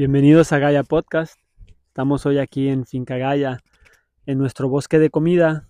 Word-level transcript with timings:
Bienvenidos 0.00 0.50
a 0.52 0.58
Gaia 0.58 0.82
Podcast. 0.82 1.38
Estamos 1.88 2.24
hoy 2.24 2.38
aquí 2.38 2.70
en 2.70 2.86
Finca 2.86 3.18
Gaia, 3.18 3.58
en 4.24 4.38
nuestro 4.38 4.66
bosque 4.66 4.98
de 4.98 5.10
comida 5.10 5.68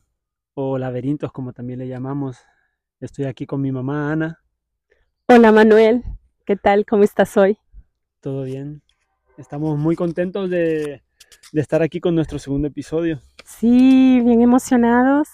o 0.54 0.78
laberintos 0.78 1.32
como 1.32 1.52
también 1.52 1.80
le 1.80 1.88
llamamos. 1.88 2.38
Estoy 3.00 3.24
aquí 3.24 3.44
con 3.44 3.60
mi 3.60 3.72
mamá 3.72 4.12
Ana. 4.12 4.38
Hola 5.26 5.50
Manuel, 5.50 6.04
¿qué 6.46 6.54
tal? 6.54 6.86
¿Cómo 6.86 7.02
estás 7.02 7.36
hoy? 7.36 7.58
Todo 8.20 8.44
bien. 8.44 8.82
Estamos 9.36 9.76
muy 9.76 9.96
contentos 9.96 10.48
de, 10.48 11.02
de 11.50 11.60
estar 11.60 11.82
aquí 11.82 11.98
con 11.98 12.14
nuestro 12.14 12.38
segundo 12.38 12.68
episodio. 12.68 13.18
Sí, 13.44 14.20
bien 14.20 14.42
emocionados 14.42 15.26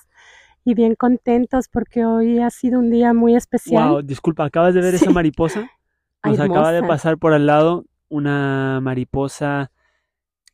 y 0.64 0.72
bien 0.72 0.94
contentos 0.94 1.68
porque 1.70 2.06
hoy 2.06 2.38
ha 2.38 2.48
sido 2.48 2.78
un 2.78 2.88
día 2.88 3.12
muy 3.12 3.36
especial. 3.36 3.90
Wow, 3.90 4.00
disculpa, 4.00 4.46
¿acabas 4.46 4.72
de 4.72 4.80
ver 4.80 4.94
esa 4.94 5.10
mariposa? 5.10 5.70
Nos 6.24 6.40
acaba 6.40 6.72
de 6.72 6.82
pasar 6.82 7.18
por 7.18 7.34
al 7.34 7.44
lado 7.44 7.84
una 8.08 8.80
mariposa 8.82 9.70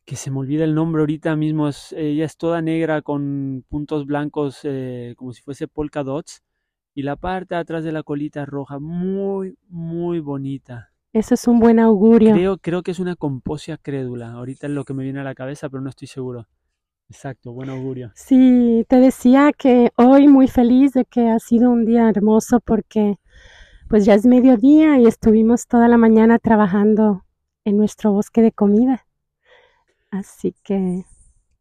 que 0.05 0.15
se 0.15 0.31
me 0.31 0.39
olvida 0.39 0.63
el 0.65 0.75
nombre 0.75 1.01
ahorita 1.01 1.35
mismo. 1.35 1.67
es- 1.67 1.93
ella 1.93 2.25
es 2.25 2.37
toda 2.37 2.61
negra 2.61 3.01
con 3.01 3.63
puntos 3.69 4.05
blancos 4.05 4.59
eh, 4.63 5.13
como 5.17 5.33
si 5.33 5.41
fuese 5.41 5.67
polka 5.67 6.03
dots. 6.03 6.43
Y 6.95 7.03
la 7.03 7.15
parte 7.15 7.55
de 7.55 7.61
atrás 7.61 7.83
de 7.83 7.91
la 7.91 8.03
colita 8.03 8.43
es 8.43 8.47
roja, 8.47 8.79
muy, 8.79 9.57
muy 9.69 10.19
bonita. 10.19 10.91
Eso 11.11 11.33
es 11.35 11.47
un 11.47 11.59
buen 11.59 11.79
augurio. 11.79 12.33
Creo, 12.33 12.57
creo 12.57 12.83
que 12.83 12.91
es 12.91 12.99
una 12.99 13.15
composia 13.15 13.77
crédula. 13.77 14.31
Ahorita 14.33 14.67
es 14.67 14.73
lo 14.73 14.83
que 14.83 14.93
me 14.93 15.03
viene 15.03 15.19
a 15.19 15.23
la 15.23 15.35
cabeza, 15.35 15.69
pero 15.69 15.81
no 15.81 15.89
estoy 15.89 16.07
seguro. 16.07 16.47
Exacto, 17.09 17.51
buen 17.51 17.69
augurio. 17.69 18.11
Sí, 18.15 18.85
te 18.87 18.97
decía 18.97 19.51
que 19.57 19.91
hoy 19.95 20.27
muy 20.27 20.47
feliz 20.47 20.93
de 20.93 21.05
que 21.05 21.29
ha 21.29 21.39
sido 21.39 21.69
un 21.69 21.85
día 21.85 22.09
hermoso 22.09 22.59
porque 22.59 23.17
pues 23.89 24.05
ya 24.05 24.13
es 24.15 24.25
mediodía 24.25 24.99
y 24.99 25.05
estuvimos 25.05 25.67
toda 25.67 25.87
la 25.87 25.97
mañana 25.97 26.39
trabajando 26.39 27.22
en 27.65 27.77
nuestro 27.77 28.11
bosque 28.11 28.41
de 28.41 28.51
comida. 28.51 29.05
Así 30.11 30.53
que 30.63 31.05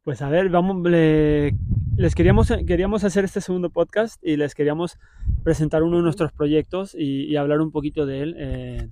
Pues 0.05 0.21
a 0.21 0.29
ver, 0.29 0.49
vamos, 0.49 0.83
le- 0.91 1.55
les 1.97 2.15
queríamos, 2.15 2.53
queríamos 2.67 3.05
hacer 3.05 3.25
este 3.25 3.41
segundo 3.41 3.71
podcast 3.71 4.23
y 4.25 4.37
les 4.37 4.55
queríamos 4.55 4.99
presentar 5.45 5.83
uno 5.83 5.99
de 5.99 6.03
nuestros 6.03 6.33
proyectos 6.33 6.95
y, 6.99 7.37
hablar 7.37 7.61
un 7.61 7.71
poquito 7.71 8.05
de 8.05 8.21
él, 8.23 8.35
eh, 8.39 8.89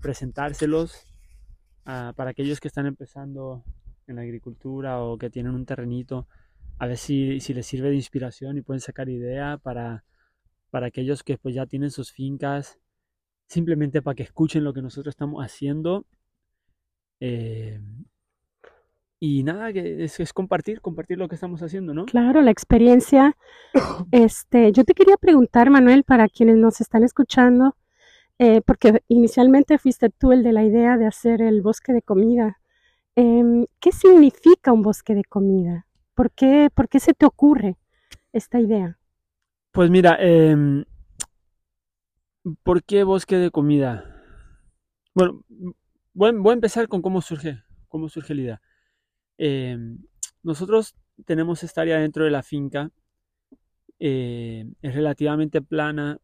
presentárselos 0.00 1.06
ah, 1.86 2.12
para 2.16 2.30
aquellos 2.30 2.60
que 2.60 2.68
están 2.68 2.86
empezando 2.86 3.64
en 4.06 4.16
la 4.16 4.22
agricultura 4.22 5.00
o 5.02 5.16
que 5.16 5.30
tienen 5.30 5.54
un 5.54 5.64
terrenito, 5.64 6.26
a 6.78 6.86
ver 6.86 6.98
si, 6.98 7.40
si 7.40 7.54
les 7.54 7.66
sirve 7.66 7.88
de 7.90 7.96
inspiración 7.96 8.58
y 8.58 8.62
pueden 8.62 8.80
sacar 8.80 9.08
idea 9.08 9.58
para, 9.58 10.04
para 10.70 10.86
aquellos 10.86 11.22
que 11.22 11.38
pues 11.38 11.54
ya 11.54 11.66
tienen 11.66 11.90
sus 11.90 12.12
fincas, 12.12 12.78
simplemente 13.46 14.02
para 14.02 14.14
que 14.16 14.24
escuchen 14.24 14.64
lo 14.64 14.74
que 14.74 14.82
nosotros 14.82 15.12
estamos 15.12 15.42
haciendo. 15.44 16.04
Eh, 17.24 17.78
y 19.20 19.44
nada, 19.44 19.72
que 19.72 20.02
es, 20.02 20.18
es 20.18 20.32
compartir, 20.32 20.80
compartir 20.80 21.18
lo 21.18 21.28
que 21.28 21.36
estamos 21.36 21.62
haciendo, 21.62 21.94
¿no? 21.94 22.06
claro, 22.06 22.42
la 22.42 22.50
experiencia. 22.50 23.36
Este, 24.10 24.72
yo 24.72 24.82
te 24.82 24.94
quería 24.94 25.16
preguntar, 25.16 25.70
Manuel, 25.70 26.02
para 26.02 26.28
quienes 26.28 26.56
nos 26.56 26.80
están 26.80 27.04
escuchando, 27.04 27.76
eh, 28.40 28.60
porque 28.66 29.04
inicialmente 29.06 29.78
fuiste 29.78 30.10
tú 30.10 30.32
el 30.32 30.42
de 30.42 30.52
la 30.52 30.64
idea 30.64 30.98
de 30.98 31.06
hacer 31.06 31.40
el 31.40 31.62
bosque 31.62 31.92
de 31.92 32.02
comida. 32.02 32.58
Em, 33.14 33.66
¿qué 33.78 33.92
significa 33.92 34.72
un 34.72 34.82
bosque 34.82 35.14
de 35.14 35.22
comida? 35.22 35.86
¿Por 36.14 36.32
qué, 36.32 36.70
por 36.74 36.88
qué 36.88 36.98
se 36.98 37.14
te 37.14 37.24
ocurre 37.24 37.76
esta 38.32 38.58
idea? 38.58 38.98
Pues 39.70 39.88
mira, 39.90 40.16
em, 40.18 40.84
¿por 42.64 42.82
qué 42.82 43.04
bosque 43.04 43.36
de 43.36 43.52
comida? 43.52 44.04
Bueno, 45.14 45.44
voy, 46.14 46.30
a- 46.50 46.52
empezar 46.54 46.88
con 46.88 47.02
cómo 47.02 47.20
surge, 47.22 47.62
cómo 47.88 48.08
surge 48.08 48.34
la 48.34 48.40
idea. 48.42 48.62
Em, 49.38 49.98
nosotros 50.42 50.94
tenemos 51.26 51.62
esta 51.64 51.82
área 51.82 51.98
dentro 51.98 52.24
de 52.24 52.30
la 52.30 52.42
finca, 52.42 52.90
eh, 53.98 54.66
es 54.82 54.94
relativamente 54.94 55.62
plana 55.62 56.18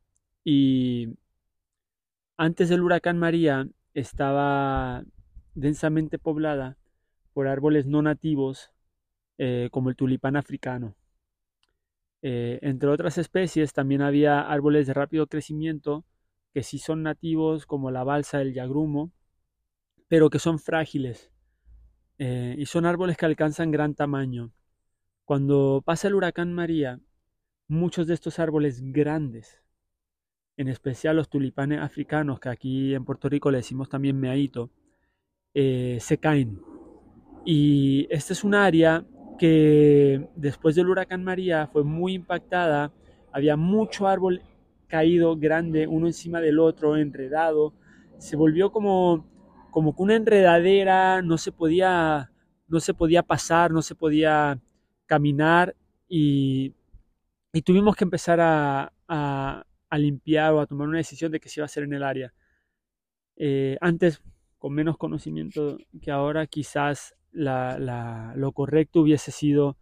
y 0.45 1.09
antes 2.39 2.69
del 2.71 2.81
huracán 2.83 3.19
María 3.19 3.69
estaba 3.95 5.05
densamente 5.55 6.19
poblada 6.19 6.79
por 7.35 7.49
árboles 7.49 7.87
no 7.87 8.01
nativos 8.03 8.71
eh, 9.39 9.69
como 9.73 9.91
el 9.91 9.97
tulipán 9.97 10.37
africano. 10.37 10.97
Eh, 12.23 12.59
entre 12.63 12.89
otras 12.89 13.17
especies 13.19 13.73
también 13.73 14.03
había 14.03 14.41
árboles 14.41 14.87
de 14.87 14.95
rápido 14.95 15.27
crecimiento 15.29 16.05
que 16.53 16.63
sí 16.65 16.79
son 16.79 17.03
nativos 17.03 17.67
como 17.67 17.91
la 17.91 18.03
balsa, 18.05 18.41
el 18.41 18.55
yagrumo, 18.55 19.13
pero 20.09 20.31
que 20.31 20.39
son 20.39 20.59
frágiles 20.59 21.31
eh, 22.19 22.55
y 22.59 22.67
son 22.67 22.87
árboles 22.87 23.17
que 23.17 23.27
alcanzan 23.27 23.71
gran 23.71 23.95
tamaño. 23.95 24.53
Cuando 25.25 25.83
pasa 25.85 26.09
el 26.09 26.15
huracán 26.15 26.53
María, 26.53 27.01
muchos 27.69 28.07
de 28.07 28.15
estos 28.15 28.39
árboles 28.39 28.81
grandes, 28.83 29.63
en 30.57 30.69
especial 30.69 31.17
los 31.17 31.29
tulipanes 31.29 31.81
africanos, 31.81 32.41
que 32.41 32.49
aquí 32.49 32.95
en 32.95 33.05
Puerto 33.05 33.29
Rico 33.29 33.51
le 33.51 33.59
decimos 33.59 33.89
también 33.89 34.19
meaíto, 34.19 34.71
eh, 35.55 35.99
se 36.01 36.19
caen. 36.19 36.61
Y 37.45 38.07
esta 38.11 38.33
es 38.33 38.43
un 38.43 38.55
área 38.55 39.07
que 39.39 40.29
después 40.35 40.75
del 40.75 40.89
huracán 40.89 41.23
María 41.23 41.69
fue 41.69 41.85
muy 41.85 42.15
impactada, 42.15 42.93
había 43.31 43.57
mucho 43.57 44.09
árbol 44.09 44.43
caído 44.89 45.37
grande 45.37 45.87
uno 45.87 46.07
encima 46.07 46.41
del 46.41 46.59
otro, 46.59 46.97
enredado, 46.97 47.75
se 48.19 48.35
volvió 48.35 48.73
como 48.73 49.38
como 49.79 49.95
que 49.95 50.03
una 50.03 50.17
enredadera, 50.17 51.23
no 51.23 51.39
se 51.39 51.53
podía 51.53 52.33
no 52.67 52.81
se 52.81 52.95
podía 52.95 53.23
pasar, 53.23 53.71
no 53.71 53.81
se 53.81 53.95
podía 53.95 54.61
caminar 55.07 55.77
y, 56.09 56.75
tuvimos 57.65 57.95
que 57.95 58.03
empezar 58.03 58.41
a, 58.41 58.93
a, 59.07 59.65
limpiar 59.99 60.53
o 60.53 60.61
a 60.61 60.67
tomar 60.67 60.89
una 60.89 60.99
decisión 60.99 61.31
de 61.31 61.39
qué 61.39 61.49
se 61.49 61.61
iba 61.61 61.65
a 61.65 61.67
hacer 61.67 61.85
en 61.85 61.93
el 61.93 62.03
área. 62.03 62.35
Eh, 63.37 63.79
antes, 63.81 64.21
con 64.59 64.75
menos 64.75 64.97
conocimiento 64.99 65.79
que 66.03 66.11
ahora, 66.11 66.49
quizás 66.49 67.15
lo 67.31 68.53
correcto 68.53 69.03
hubiese 69.03 69.31
sido 69.31 69.77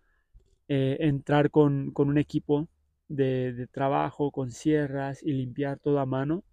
eh, 0.68 0.98
entrar 1.00 1.50
con, 1.50 1.90
con, 1.92 2.10
un 2.10 2.18
equipo 2.18 2.68
de, 3.08 3.54
de, 3.54 3.66
trabajo, 3.66 4.30
con 4.30 4.50
sierras 4.50 5.22
y 5.22 5.32
limpiar 5.32 5.78
todo 5.78 6.00
a 6.00 6.06
mano. 6.06 6.44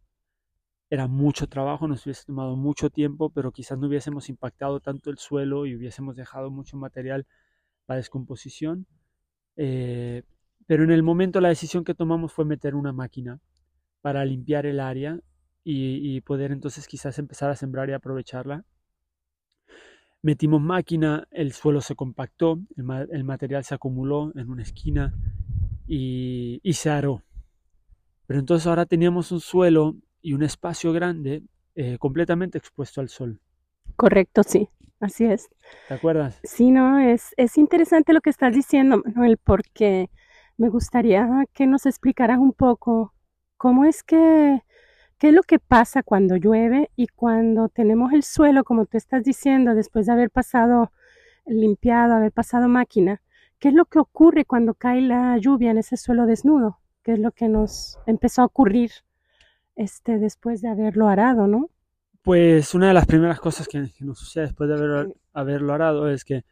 Era 0.93 1.07
mucho 1.07 1.47
trabajo, 1.47 1.87
nos 1.87 2.05
hubiese 2.05 2.23
tomado 2.27 2.55
mucho 2.55 2.91
tiempo, 2.91 3.31
pero 3.31 3.51
quizás 3.51 3.79
no 3.79 3.87
hubiésemos 3.87 4.29
impactado 4.29 4.79
tanto 4.79 5.09
el 5.09 5.17
suelo 5.17 5.65
y 5.65 5.75
hubiésemos 5.75 6.15
dejado 6.15 6.51
mucho 6.51 6.77
material 6.77 7.25
para 7.87 7.97
descomposición. 7.97 8.85
Eh, 9.55 10.21
pero 10.67 10.83
en 10.83 10.91
el 10.91 11.01
momento 11.01 11.41
la 11.41 11.49
decisión 11.49 11.83
que 11.83 11.95
tomamos 11.95 12.31
fue 12.31 12.45
meter 12.45 12.75
una 12.75 12.93
máquina 12.93 13.39
para 14.01 14.23
limpiar 14.23 14.67
el 14.67 14.79
área 14.79 15.19
y, 15.63 16.21
poder 16.21 16.51
entonces 16.51 16.87
quizás 16.87 17.17
empezar 17.17 17.49
a 17.49 17.55
sembrar 17.55 17.89
y 17.89 17.93
aprovecharla. 17.93 18.63
Metimos 20.21 20.61
máquina, 20.61 21.27
el 21.31 21.53
suelo 21.53 21.81
se 21.81 21.95
compactó, 21.95 22.59
el 22.77 23.23
material 23.23 23.63
se 23.63 23.73
acumuló 23.73 24.31
en 24.35 24.47
una 24.47 24.61
esquina 24.61 25.11
y, 25.87 26.59
y, 26.61 26.73
se 26.73 26.91
aró. 26.91 27.23
Pero 28.27 28.39
entonces 28.39 28.67
ahora 28.67 28.85
teníamos 28.85 29.31
un 29.31 29.39
suelo 29.39 29.95
y 30.23 30.33
un 30.33 30.41
espacio 30.41 30.91
grande 30.91 31.43
eh, 31.75 31.99
completamente 31.99 32.57
expuesto 32.57 33.01
al 33.01 33.09
sol. 33.09 33.39
Correcto, 33.95 34.41
sí, 34.41 34.69
así 34.99 35.25
es. 35.25 35.49
¿Te 35.87 35.93
acuerdas? 35.93 36.39
Sí, 36.43 36.71
no, 36.71 36.97
es, 36.97 37.35
es 37.37 37.59
interesante 37.59 38.13
lo 38.13 38.21
que 38.21 38.31
estás 38.31 38.55
diciendo, 38.55 39.03
Manuel, 39.05 39.37
porque 39.37 40.09
me 40.57 40.69
gustaría 40.69 41.29
que 41.53 41.67
nos 41.67 41.85
explicaras 41.85 42.39
un 42.39 42.53
poco 42.53 43.13
cómo 43.57 43.85
es 43.85 44.01
que 44.01 44.63
¿Qué 45.23 45.29
es 45.29 45.33
lo 45.33 45.43
que 45.43 45.57
pasa 45.57 46.03
cuando 46.03 46.35
llueve 46.35 46.91
y 46.97 47.07
cuando 47.07 47.69
tenemos 47.69 48.11
el 48.11 48.23
suelo, 48.23 48.65
como 48.65 48.85
tú 48.85 48.97
estás 48.97 49.23
diciendo, 49.23 49.73
después 49.73 50.05
de 50.05 50.11
haber 50.11 50.29
pasado 50.29 50.91
limpiado, 51.45 52.15
haber 52.15 52.33
pasado 52.33 52.67
máquina? 52.67 53.21
¿Qué 53.57 53.69
es 53.69 53.73
lo 53.73 53.85
que 53.85 53.99
ocurre 53.99 54.43
cuando 54.43 54.73
cae 54.73 54.99
la 54.99 55.37
lluvia 55.37 55.71
en 55.71 55.77
ese 55.77 55.95
suelo 55.95 56.25
desnudo? 56.25 56.79
¿Qué 57.03 57.13
es 57.13 57.19
lo 57.19 57.31
que 57.31 57.47
nos 57.47 57.99
empezó 58.05 58.41
a 58.41 58.45
ocurrir 58.47 58.91
este, 59.75 60.19
después 60.19 60.61
de 60.61 60.69
haberlo 60.69 61.07
arado, 61.07 61.47
no? 61.47 61.69
Pues 62.21 62.73
una 62.73 62.87
de 62.87 62.93
las 62.93 63.05
primeras 63.05 63.39
cosas 63.39 63.67
que, 63.67 63.91
que 63.91 64.05
nos 64.05 64.19
sucede 64.19 64.45
después 64.45 64.69
de 64.69 64.75
haber, 64.75 65.13
haberlo 65.33 65.73
arado 65.73 66.09
es 66.09 66.23
que, 66.23 66.45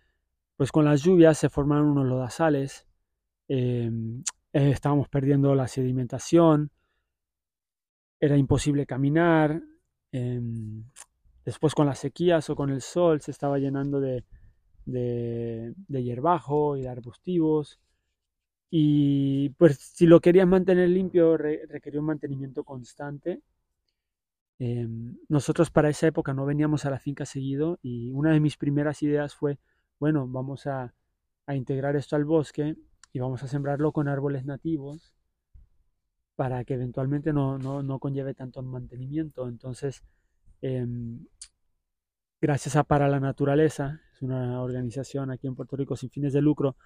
pues 0.58 0.72
con 0.72 0.86
las 0.86 1.02
lluvias 1.02 1.38
se 1.38 1.50
forman 1.50 1.84
unos 1.84 2.06
lodazales, 2.06 2.86
eh, 3.48 3.90
eh, 4.54 4.70
estábamos 4.70 5.08
perdiendo 5.10 5.56
la 5.56 5.68
sedimentación, 5.68 6.72
era 8.20 8.38
imposible 8.38 8.86
caminar. 8.86 9.62
Eh, 10.12 10.42
después 11.44 11.74
con 11.74 11.88
las 11.88 12.00
sequías 12.00 12.50
o 12.50 12.56
con 12.56 12.70
el 12.70 12.82
sol 12.82 13.22
se 13.22 13.32
estaba 13.32 13.58
llenando 13.58 14.00
de, 14.00 14.24
de, 14.86 15.74
de, 15.76 16.04
hierbajo 16.04 16.78
y 16.78 16.82
de 16.82 16.90
arbustivos. 16.90 17.80
Y 18.74 19.50
pues 19.52 19.78
si 19.80 20.08
lo 20.08 20.22
querías 20.22 20.48
mantener 20.48 20.90
limpio 20.90 21.36
re, 21.38 21.66
requería 21.68 22.00
un 22.00 22.06
mantenimiento 22.08 22.64
constante. 22.64 23.42
Em, 24.60 25.18
nosotros 25.28 25.72
para 25.72 25.90
esa 25.90 26.08
época 26.08 26.34
no 26.34 26.46
veníamos 26.46 26.86
a 26.86 26.92
la 26.92 27.00
finca 27.00 27.26
seguido 27.26 27.80
y 27.82 28.12
una 28.12 28.32
de 28.32 28.40
mis 28.40 28.58
primeras 28.58 29.02
ideas 29.04 29.36
fue, 29.36 29.58
bueno, 30.00 30.28
vamos 30.28 30.68
a, 30.68 30.94
integrar 31.48 31.98
esto 31.98 32.16
al 32.16 32.24
bosque 32.24 32.78
y 33.12 33.20
vamos 33.20 33.44
a 33.44 33.48
sembrarlo 33.48 33.92
con 33.92 34.08
árboles 34.08 34.46
nativos 34.46 35.14
para 36.36 36.64
que 36.64 36.76
eventualmente 36.76 37.34
no, 37.34 37.58
no, 37.58 38.00
conlleve 38.00 38.34
tanto 38.34 38.62
mantenimiento. 38.62 39.50
Entonces, 39.50 40.04
em, 40.62 41.26
gracias 42.40 42.76
a 42.76 42.84
Para 42.84 43.10
la 43.10 43.20
Naturaleza, 43.20 44.02
es 44.14 44.22
una 44.22 44.62
organización 44.62 45.32
aquí 45.32 45.48
en 45.48 45.56
Puerto 45.56 45.76
Rico 45.76 45.96
sin 45.98 46.10
fines 46.10 46.34
de 46.34 46.42
lucro. 46.42 46.78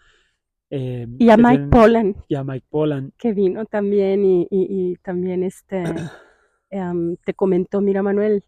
Em, 0.77 1.15
y 1.19 1.29
a 1.29 1.37
Mike 1.37 1.67
Pollan. 1.71 2.15
Y 2.27 2.35
a 2.35 2.43
Mike 2.43 2.67
Pollan. 2.69 3.13
Que 3.17 3.31
vino 3.31 3.65
también 3.65 4.21
y 4.23 4.95
también 4.97 5.43
este... 5.43 5.83
Em, 6.71 7.15
te 7.23 7.33
comentó, 7.33 7.79
mira 7.79 8.01
Manuel, 8.01 8.43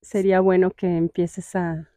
sería 0.00 0.40
bueno 0.40 0.70
que 0.70 0.86
empieces 0.96 1.56
a, 1.56 1.88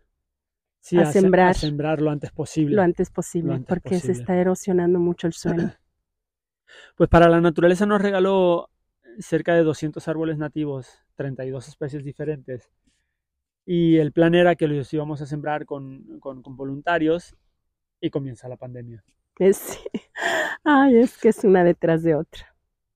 sembrar, 0.79 1.53
sembrar 1.53 2.01
lo 2.01 2.09
antes 2.09 2.31
posible. 2.31 2.75
Lo 2.75 2.81
antes 2.81 3.11
posible, 3.11 3.59
porque 3.67 3.99
se 3.99 4.13
está 4.13 4.35
erosionando 4.35 4.99
mucho 4.99 5.27
el 5.27 5.33
suelo. 5.33 5.63
Pues 6.95 7.09
para 7.09 7.27
la 7.27 7.41
naturaleza 7.41 7.85
nos 7.85 8.01
regaló 8.01 8.69
cerca 9.19 9.53
de 9.53 9.61
200 9.61 10.07
árboles 10.07 10.37
nativos, 10.37 11.03
32 11.15 11.67
especies 11.67 12.05
diferentes. 12.05 12.71
Y 13.65 13.97
el 13.97 14.13
plan 14.13 14.35
era 14.35 14.55
que 14.55 14.69
los 14.69 14.93
íbamos 14.93 15.21
a 15.21 15.25
sembrar 15.25 15.65
con, 15.65 16.19
con, 16.21 16.41
voluntarios 16.55 17.35
y 18.01 18.09
comienza 18.09 18.49
la 18.49 18.57
pandemia. 18.57 19.03
Sí. 19.53 19.79
Ay, 20.63 20.97
es 20.97 21.17
que 21.17 21.29
es 21.29 21.43
una 21.43 21.63
detrás 21.63 22.03
de 22.03 22.15
otra. 22.15 22.53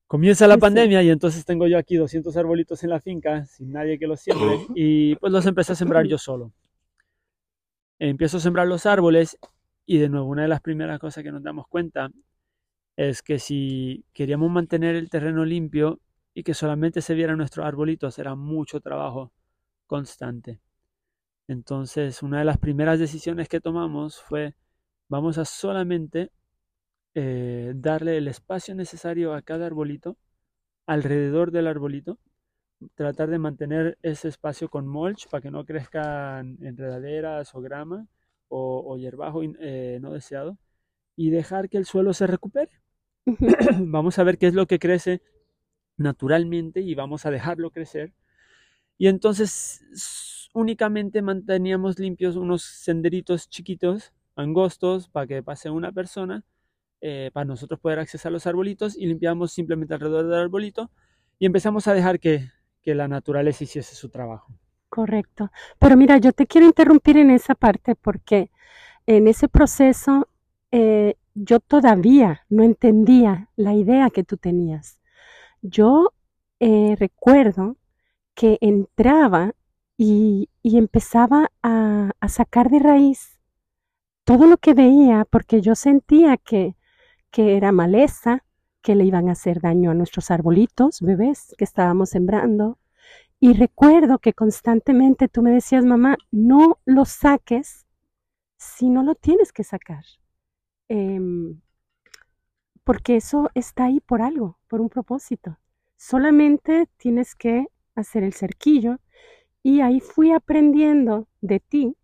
Comienza 0.07 0.47
la 0.47 0.57
pandemia 0.57 1.01
y 1.01 1.09
entonces 1.09 1.43
tengo 1.45 1.67
yo 1.67 1.79
aquí 1.79 1.95
200 1.95 2.37
arbolitos 2.37 2.83
en 2.83 2.91
la 2.91 2.99
finca 2.99 3.45
sin 3.45 3.71
nadie 3.71 3.97
que 3.97 4.05
los 4.05 4.19
siembre 4.19 4.59
y 4.75 5.15
pues 5.15 5.33
los 5.33 5.45
empecé 5.47 5.73
a 5.73 5.75
sembrar 5.75 6.05
yo 6.05 6.17
solo. 6.19 6.51
Empiezo 7.97 8.37
a 8.37 8.39
sembrar 8.39 8.67
los 8.67 8.85
árboles 8.85 9.37
y 9.85 9.97
de 9.97 10.09
nuevo 10.09 10.27
una 10.27 10.43
de 10.43 10.47
las 10.47 10.61
primeras 10.61 10.99
cosas 10.99 11.23
que 11.23 11.31
nos 11.31 11.41
damos 11.41 11.67
cuenta 11.67 12.11
es 12.95 13.23
que 13.23 13.39
si 13.39 14.05
queríamos 14.13 14.51
mantener 14.51 14.95
el 14.95 15.09
terreno 15.09 15.43
limpio 15.43 15.99
y 16.35 16.43
que 16.43 16.53
solamente 16.53 17.01
se 17.01 17.15
vieran 17.15 17.37
nuestros 17.37 17.65
arbolitos 17.65 18.19
era 18.19 18.35
mucho 18.35 18.81
trabajo 18.81 19.31
constante. 19.87 20.59
Entonces 21.47 22.21
una 22.21 22.39
de 22.39 22.45
las 22.45 22.59
primeras 22.59 22.99
decisiones 22.99 23.49
que 23.49 23.59
tomamos 23.59 24.21
fue 24.21 24.53
vamos 25.09 25.37
a 25.37 25.45
solamente 25.45 26.31
eh, 27.15 27.73
darle 27.75 28.17
el 28.17 28.27
espacio 28.27 28.75
necesario 28.75 29.33
a 29.33 29.41
cada 29.41 29.65
arbolito, 29.67 30.17
alrededor 30.87 31.51
del 31.51 31.67
arbolito, 31.67 32.19
tratar 32.95 33.29
de 33.29 33.39
mantener 33.39 33.97
ese 34.01 34.27
espacio 34.29 34.69
con 34.69 34.87
mulch 34.87 35.27
para 35.29 35.41
que 35.41 35.51
no 35.51 35.65
crezcan 35.65 36.57
enredaderas 36.61 37.55
o 37.55 37.61
grama 37.61 38.07
o, 38.49 38.83
o 38.85 38.97
hierbajo 38.97 39.41
eh, 39.43 39.99
no 40.01 40.11
deseado 40.13 40.57
y 41.15 41.29
dejar 41.29 41.69
que 41.69 41.77
el 41.77 41.85
suelo 41.85 42.13
se 42.13 42.27
recupere. 42.27 42.71
vamos 43.79 44.19
a 44.19 44.23
ver 44.23 44.37
qué 44.37 44.47
es 44.47 44.53
lo 44.53 44.67
que 44.67 44.79
crece 44.79 45.21
naturalmente 45.97 46.81
y 46.81 46.95
vamos 46.95 47.25
a 47.25 47.31
dejarlo 47.31 47.71
crecer. 47.71 48.13
Y 48.97 49.07
entonces 49.07 50.49
únicamente 50.53 51.21
manteníamos 51.21 51.99
limpios 51.99 52.35
unos 52.35 52.63
senderitos 52.63 53.49
chiquitos, 53.49 54.13
angostos, 54.35 55.09
para 55.09 55.27
que 55.27 55.43
pase 55.43 55.69
una 55.69 55.91
persona 55.91 56.43
eh, 57.01 57.29
para 57.33 57.45
nosotros 57.45 57.79
poder 57.79 57.99
accesar 57.99 58.31
los 58.31 58.47
arbolitos 58.47 58.97
y 58.97 59.05
limpiamos 59.05 59.51
simplemente 59.51 59.93
alrededor 59.93 60.25
del 60.27 60.39
arbolito 60.39 60.89
y 61.39 61.45
empezamos 61.45 61.87
a 61.87 61.93
dejar 61.93 62.19
que, 62.19 62.49
la 62.85 63.07
naturaleza 63.07 63.63
hiciese 63.63 63.95
su 63.95 64.09
trabajo. 64.09 64.53
Correcto. 64.89 65.51
Pero 65.79 65.97
mira, 65.97 66.19
yo 66.19 66.31
te 66.33 66.45
quiero 66.45 66.67
interrumpir 66.67 67.17
en 67.17 67.31
esa 67.31 67.55
parte 67.55 67.95
porque 67.95 68.51
en 69.07 69.27
ese 69.27 69.47
proceso 69.47 70.27
eh, 70.71 71.15
yo 71.33 71.59
todavía 71.59 72.45
no 72.47 72.61
entendía 72.61 73.49
la 73.55 73.73
idea 73.73 74.11
que 74.11 74.23
tú 74.23 74.38
tenías. 74.38 74.99
Yo 75.63 76.13
eh, 76.59 76.95
recuerdo 76.99 77.77
que 78.35 78.57
entraba 78.61 79.53
y, 79.97 80.49
empezaba 80.63 81.51
a, 81.63 82.11
sacar 82.27 82.69
de 82.69 82.79
raíz 82.79 83.34
todo 84.25 84.48
lo 84.48 84.57
que 84.57 84.74
veía 84.74 85.25
porque 85.30 85.62
yo 85.62 85.75
sentía 85.75 86.38
que 86.38 86.75
que 87.36 87.57
era 87.57 87.74
maleza, 87.74 88.45
que 88.81 88.95
le 88.95 89.04
iban 89.04 89.27
a 89.27 89.33
hacer 89.33 89.60
daño 89.60 89.92
a 89.92 89.94
nuestros 89.94 90.31
arbolitos, 90.31 91.01
bebés 91.01 91.54
que 91.57 91.66
estábamos 91.66 92.12
sembrando. 92.12 92.80
Y 93.42 93.51
recuerdo 93.51 94.19
que 94.19 94.31
constantemente 94.31 95.27
tú 95.27 95.42
me 95.42 95.51
decías, 95.51 95.83
mamá, 95.83 96.16
no 96.31 96.80
lo 96.86 97.04
saques 97.04 97.86
si 98.56 98.89
no 98.89 99.04
lo 99.04 99.16
tienes 99.16 99.51
que 99.51 99.66
sacar. 99.66 100.06
Em, 100.88 101.60
porque 102.86 103.18
eso 103.18 103.50
está 103.54 103.83
ahí 103.83 104.00
por 104.00 104.22
algo, 104.22 104.57
por 104.69 104.80
un 104.80 104.88
propósito. 104.88 105.60
Solamente 105.98 106.88
tienes 106.95 107.36
que 107.36 107.66
hacer 107.95 108.24
el 108.24 108.31
cerquillo 108.31 109.00
y 109.62 109.81
ahí 109.81 110.00
fui 110.00 110.31
aprendiendo 110.31 111.27
de 111.42 111.60
ti 111.60 111.98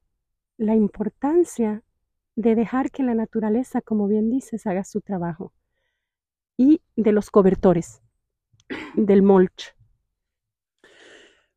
la 0.57 0.75
importancia 0.75 1.83
de 2.35 2.55
dejar 2.55 2.91
que 2.91 3.03
la 3.03 3.15
naturaleza, 3.15 3.81
como 3.81 4.07
bien 4.07 4.29
dices, 4.29 4.65
haga 4.67 4.83
su 4.83 5.01
trabajo. 5.01 5.53
Y 6.57 6.81
de 6.95 7.11
los 7.11 7.29
cobertores, 7.29 8.01
del 8.95 9.21
mulch. 9.21 9.75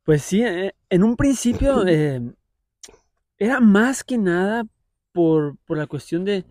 Pues 0.03 0.23
sí, 0.23 0.43
eh, 0.43 0.75
en 0.91 1.03
un 1.03 1.17
principio 1.17 1.87
eh, 1.87 2.21
era 3.39 3.61
más 3.61 4.05
que 4.05 4.19
nada 4.19 4.67
por, 5.13 5.57
la 5.69 5.87
cuestión 5.87 6.25
de, 6.25 6.45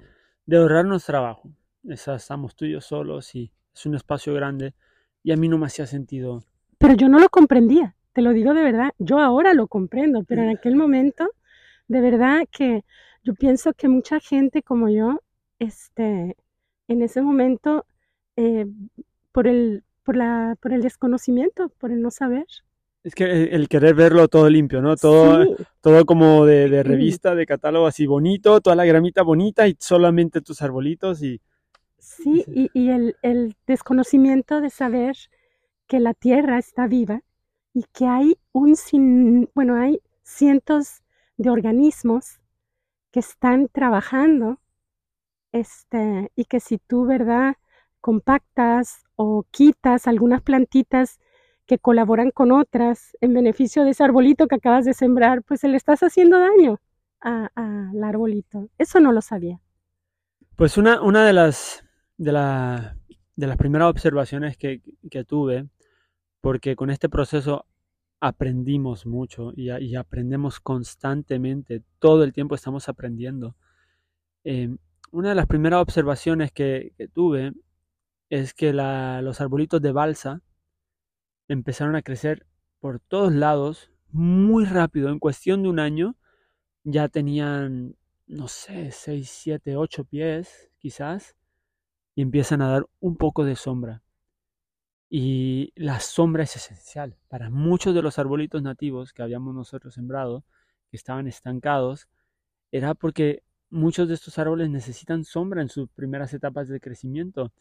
ahorrarnos 0.52 1.06
trabajo. 1.06 1.52
estamos 1.84 2.56
tú 2.56 2.66
y 2.66 2.72
yo 2.72 2.82
solos 2.82 3.36
y 3.36 3.52
es 3.74 3.86
un 3.86 3.96
espacio 3.96 4.34
grande 4.34 4.74
y 5.22 5.32
a 5.32 5.38
mí 5.38 5.48
no 5.48 5.58
me 5.58 5.68
hacía 5.68 5.86
sentido. 5.86 6.44
Pero 6.80 6.96
yo 6.96 7.10
no 7.10 7.20
lo 7.20 7.30
comprendía, 7.30 7.96
te 8.14 8.22
lo 8.22 8.32
digo 8.32 8.54
de 8.54 8.64
verdad. 8.64 8.92
Yo 8.98 9.20
ahora 9.20 9.54
lo 9.54 9.68
comprendo, 9.68 10.24
pero 10.24 10.42
en 10.42 10.50
aquel 10.50 10.76
momento, 10.76 11.30
de 11.88 12.02
verdad 12.02 12.46
que 12.52 12.84
yo 13.24 13.34
pienso 13.34 13.74
que 13.74 13.88
mucha 13.88 14.20
gente 14.20 14.62
como 14.62 14.90
yo, 14.90 15.20
este, 15.60 16.36
en 16.88 17.02
ese 17.02 17.22
momento, 17.22 17.86
eh, 18.36 18.66
por, 19.32 19.48
el, 19.48 19.84
por, 20.04 20.16
la, 20.16 20.58
por 20.62 20.74
el 20.74 20.82
desconocimiento, 20.82 21.70
por 21.70 21.92
el 21.92 22.02
no 22.02 22.12
saber. 22.12 22.46
Es 23.04 23.16
que 23.16 23.26
el 23.26 23.68
querer 23.68 23.96
verlo 23.96 24.28
todo 24.28 24.50
limpio, 24.50 24.82
¿no? 24.82 24.96
Todo, 24.96 25.56
todo 25.82 26.06
como 26.06 26.46
de, 26.46 26.84
revista, 26.84 27.36
de 27.36 27.46
catálogo 27.46 27.88
así 27.88 28.06
bonito, 28.06 28.62
toda 28.62 28.76
la 28.76 28.86
gramita 28.86 29.24
bonita 29.24 29.68
y 29.68 29.76
solamente 29.80 30.42
tus 30.42 30.62
arbolitos 30.62 31.22
y... 31.22 31.42
Sí, 31.98 32.44
y, 32.48 32.70
y 32.74 32.90
el, 32.90 33.16
el, 33.22 33.56
desconocimiento 33.66 34.60
de 34.60 34.70
saber 34.70 35.16
que 35.88 36.02
la 36.02 36.14
tierra 36.14 36.58
está 36.58 36.86
viva 36.86 37.22
y 37.74 37.86
que 37.94 38.06
hay 38.06 38.38
un 38.52 38.76
sin, 38.76 39.50
bueno, 39.56 39.76
hay 39.76 40.02
cientos 40.22 41.02
de 41.38 41.50
organismos 41.50 42.42
que 43.14 43.20
están 43.20 43.70
trabajando 43.70 44.60
este, 45.54 46.32
y 46.36 46.46
que 46.46 46.60
si 46.60 46.80
tú, 46.80 47.06
¿verdad?, 47.06 47.56
compactas 48.02 49.04
o 49.16 49.46
quitas 49.52 50.08
algunas 50.08 50.42
plantitas 50.42 51.20
que 51.68 51.78
colaboran 51.78 52.32
con 52.32 52.52
otras 52.52 53.16
en 53.22 53.34
beneficio 53.34 53.86
de 53.86 53.92
ese 53.92 54.04
arbolito 54.04 54.48
que 54.48 54.56
acabas 54.56 54.84
de 54.84 54.96
sembrar, 54.96 55.44
pues 55.44 55.64
le 55.64 55.78
estás 55.78 56.02
haciendo 56.02 56.40
daño 56.40 56.82
al 57.22 58.04
arbolito. 58.04 58.68
Eso 58.78 59.00
no 59.00 59.14
lo 59.14 59.22
sabía. 59.22 59.62
Pues 60.58 60.78
una, 60.78 61.02
una 61.02 61.26
de, 61.26 61.34
las, 61.34 61.86
de, 62.18 62.32
de 63.36 63.48
las 63.48 63.58
primeras 63.58 63.90
observaciones 63.90 64.58
que, 64.58 64.82
que 65.10 65.24
tuve, 65.24 65.70
porque 66.42 66.76
con 66.76 66.90
este 66.90 67.10
proceso 67.10 67.68
aprendimos 68.24 69.06
mucho 69.06 69.52
y, 69.54 69.96
aprendemos 69.96 70.62
constantemente, 70.62 71.84
todo 72.00 72.24
el 72.24 72.32
tiempo 72.32 72.56
estamos 72.56 72.88
aprendiendo. 72.88 73.58
Em, 74.46 74.78
una 75.12 75.30
de 75.30 75.36
las 75.36 75.46
primeras 75.46 75.82
observaciones 75.82 76.54
que, 76.54 76.94
tuve 77.14 77.52
es 78.30 78.54
que 78.54 78.72
los 78.72 79.42
arbolitos 79.42 79.82
de 79.82 79.92
balsa 79.92 80.42
empezaron 81.50 81.98
a 81.98 82.02
crecer 82.02 82.46
por 82.80 83.02
todos 83.02 83.34
lados 83.34 83.92
muy 84.10 84.64
rápido, 84.64 85.10
en 85.10 85.20
cuestión 85.20 85.64
de 85.64 85.70
un 85.70 85.80
año 85.80 86.16
ya 86.86 87.10
tenían, 87.10 87.98
no 88.28 88.48
sé, 88.48 88.92
6, 88.92 89.30
7, 89.30 89.76
8 89.76 90.06
pies 90.06 90.70
quizás, 90.78 91.36
y 92.16 92.22
empiezan 92.22 92.62
a 92.62 92.70
dar 92.70 92.86
un 93.02 93.18
poco 93.18 93.44
de 93.44 93.58
sombra. 93.58 94.03
Y 95.16 95.72
la 95.76 96.00
sombra 96.00 96.42
es 96.42 96.56
esencial. 96.56 97.16
Para 97.28 97.52
muchos 97.52 97.94
de 97.94 98.02
los 98.02 98.18
arbolitos 98.18 98.64
nativos 98.64 99.14
que 99.14 99.22
habíamos 99.22 99.54
nosotros 99.54 99.94
sembrado, 99.94 100.44
que 100.90 100.98
estaban 100.98 101.28
estancados, 101.28 102.08
era 102.72 102.96
porque 102.96 103.44
muchos 103.70 104.08
de 104.08 104.16
estos 104.16 104.40
árboles 104.40 104.72
necesitan 104.72 105.24
sombra 105.24 105.62
en 105.62 105.70
sus 105.70 105.88
primeras 105.90 106.34
etapas 106.34 106.68
de 106.68 106.80
crecimiento. 106.80 107.54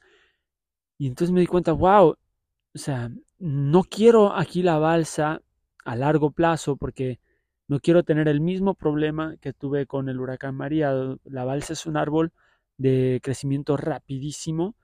Y 0.96 1.08
entonces 1.08 1.30
me 1.30 1.40
di 1.40 1.46
cuenta, 1.46 1.72
wow, 1.72 2.12
o 2.12 2.78
sea, 2.78 3.10
no 3.38 3.82
quiero 3.84 4.34
aquí 4.34 4.62
la 4.62 4.78
balsa 4.78 5.42
a 5.84 5.94
largo 5.94 6.30
plazo 6.30 6.76
porque 6.76 7.20
no 7.68 7.80
quiero 7.80 8.02
tener 8.02 8.28
el 8.28 8.40
mismo 8.40 8.72
problema 8.72 9.36
que 9.42 9.52
tuve 9.52 9.84
con 9.84 10.08
el 10.08 10.20
huracán 10.20 10.54
María. 10.54 10.94
La 11.24 11.44
balsa 11.44 11.74
es 11.74 11.84
un 11.84 11.98
árbol 11.98 12.32
de 12.78 13.20
crecimiento 13.22 13.76
rapidísimo 13.76 14.74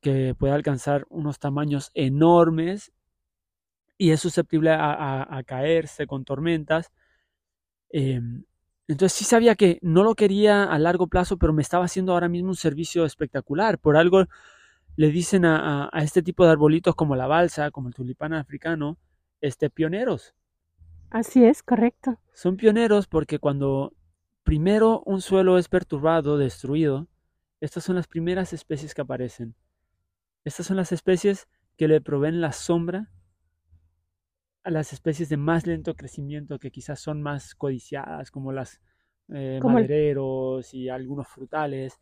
que 0.00 0.34
puede 0.34 0.52
alcanzar 0.52 1.06
unos 1.08 1.38
tamaños 1.38 1.90
enormes 1.94 2.92
y 3.96 4.10
es 4.10 4.20
susceptible 4.20 4.70
a, 4.72 5.42
caerse 5.46 6.06
con 6.06 6.24
tormentas. 6.24 6.92
Em, 7.90 8.44
entonces 8.86 9.18
sí 9.18 9.24
sabía 9.24 9.54
que 9.56 9.78
no 9.82 10.02
lo 10.04 10.14
quería 10.14 10.64
a 10.64 10.78
largo 10.78 11.08
plazo, 11.08 11.36
pero 11.36 11.52
me 11.52 11.62
estaba 11.62 11.84
haciendo 11.84 12.12
ahora 12.12 12.28
mismo 12.28 12.50
un 12.50 12.56
servicio 12.56 13.04
espectacular. 13.04 13.78
Por 13.78 13.96
algo 13.96 14.24
le 14.96 15.10
dicen 15.10 15.44
a, 15.44 15.90
este 15.94 16.22
tipo 16.22 16.44
de 16.44 16.52
arbolitos 16.52 16.94
como 16.94 17.16
la 17.16 17.26
balsa, 17.26 17.70
como 17.70 17.88
el 17.88 17.94
tulipán 17.94 18.32
africano, 18.32 18.98
este, 19.40 19.68
pioneros. 19.68 20.34
Así 21.10 21.44
es, 21.44 21.62
correcto. 21.62 22.18
Son 22.32 22.56
pioneros 22.56 23.06
porque 23.06 23.38
cuando 23.38 23.92
primero 24.42 25.02
un 25.04 25.20
suelo 25.20 25.58
es 25.58 25.68
perturbado, 25.68 26.38
destruido, 26.38 27.08
estas 27.60 27.84
son 27.84 27.96
las 27.96 28.06
primeras 28.06 28.52
especies 28.52 28.94
que 28.94 29.02
aparecen. 29.02 29.54
Estas 30.48 30.64
son 30.64 30.78
las 30.78 30.92
especies 30.92 31.46
que 31.76 31.88
le 31.88 32.00
proveen 32.00 32.40
la 32.40 32.52
sombra 32.52 33.12
a 34.62 34.70
las 34.70 34.94
especies 34.94 35.28
de 35.28 35.36
más 35.36 35.66
lento 35.66 35.94
crecimiento 35.94 36.58
que 36.58 36.70
quizás 36.70 37.00
son 37.00 37.20
más 37.20 37.54
codiciadas, 37.54 38.30
como 38.30 38.50
las 38.50 38.80
eh, 39.28 39.60
madereros 39.62 40.72
y 40.72 40.88
algunos 40.88 41.28
frutales. 41.28 42.00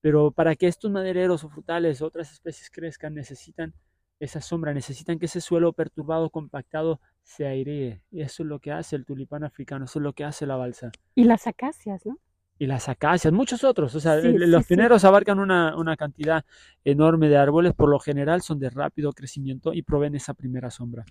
Pero 0.00 0.32
para 0.32 0.56
que 0.56 0.66
estos 0.66 0.90
madereros 0.90 1.44
o 1.44 1.48
frutales 1.48 2.02
o 2.02 2.06
otras 2.06 2.32
especies 2.32 2.68
crezcan, 2.68 3.14
necesitan 3.14 3.72
esa 4.18 4.40
sombra, 4.40 4.74
necesitan 4.74 5.20
que 5.20 5.26
ese 5.26 5.40
suelo 5.40 5.72
perturbado, 5.72 6.30
compactado, 6.30 7.00
se 7.22 7.46
airee. 7.46 8.02
Y 8.10 8.22
eso 8.22 8.42
es 8.42 8.48
lo 8.48 8.58
que 8.58 8.72
hace 8.72 8.96
el 8.96 9.04
tulipán 9.04 9.44
africano, 9.44 9.84
eso 9.84 10.00
es 10.00 10.02
lo 10.02 10.14
que 10.14 10.24
hace 10.24 10.46
la 10.46 10.56
balsa. 10.56 10.90
Y 11.14 11.24
las 11.24 11.46
acacias, 11.46 12.04
¿no? 12.04 12.18
Y 12.58 12.66
las 12.66 12.88
acacias, 12.88 13.32
muchos 13.32 13.64
otros. 13.64 13.94
O 13.94 14.00
sea, 14.00 14.16
los 14.16 14.66
pineros 14.66 15.04
abarcan 15.04 15.38
una, 15.38 15.96
cantidad 15.96 16.44
enorme 16.84 17.28
de 17.28 17.36
árboles, 17.36 17.74
por 17.74 17.88
lo 17.88 17.98
general 17.98 18.42
son 18.42 18.58
de 18.58 18.70
rápido 18.70 19.12
crecimiento 19.12 19.72
y 19.72 19.82
proveen 19.82 20.14
esa 20.14 20.34
primera 20.34 20.70
sombra. 20.70 21.04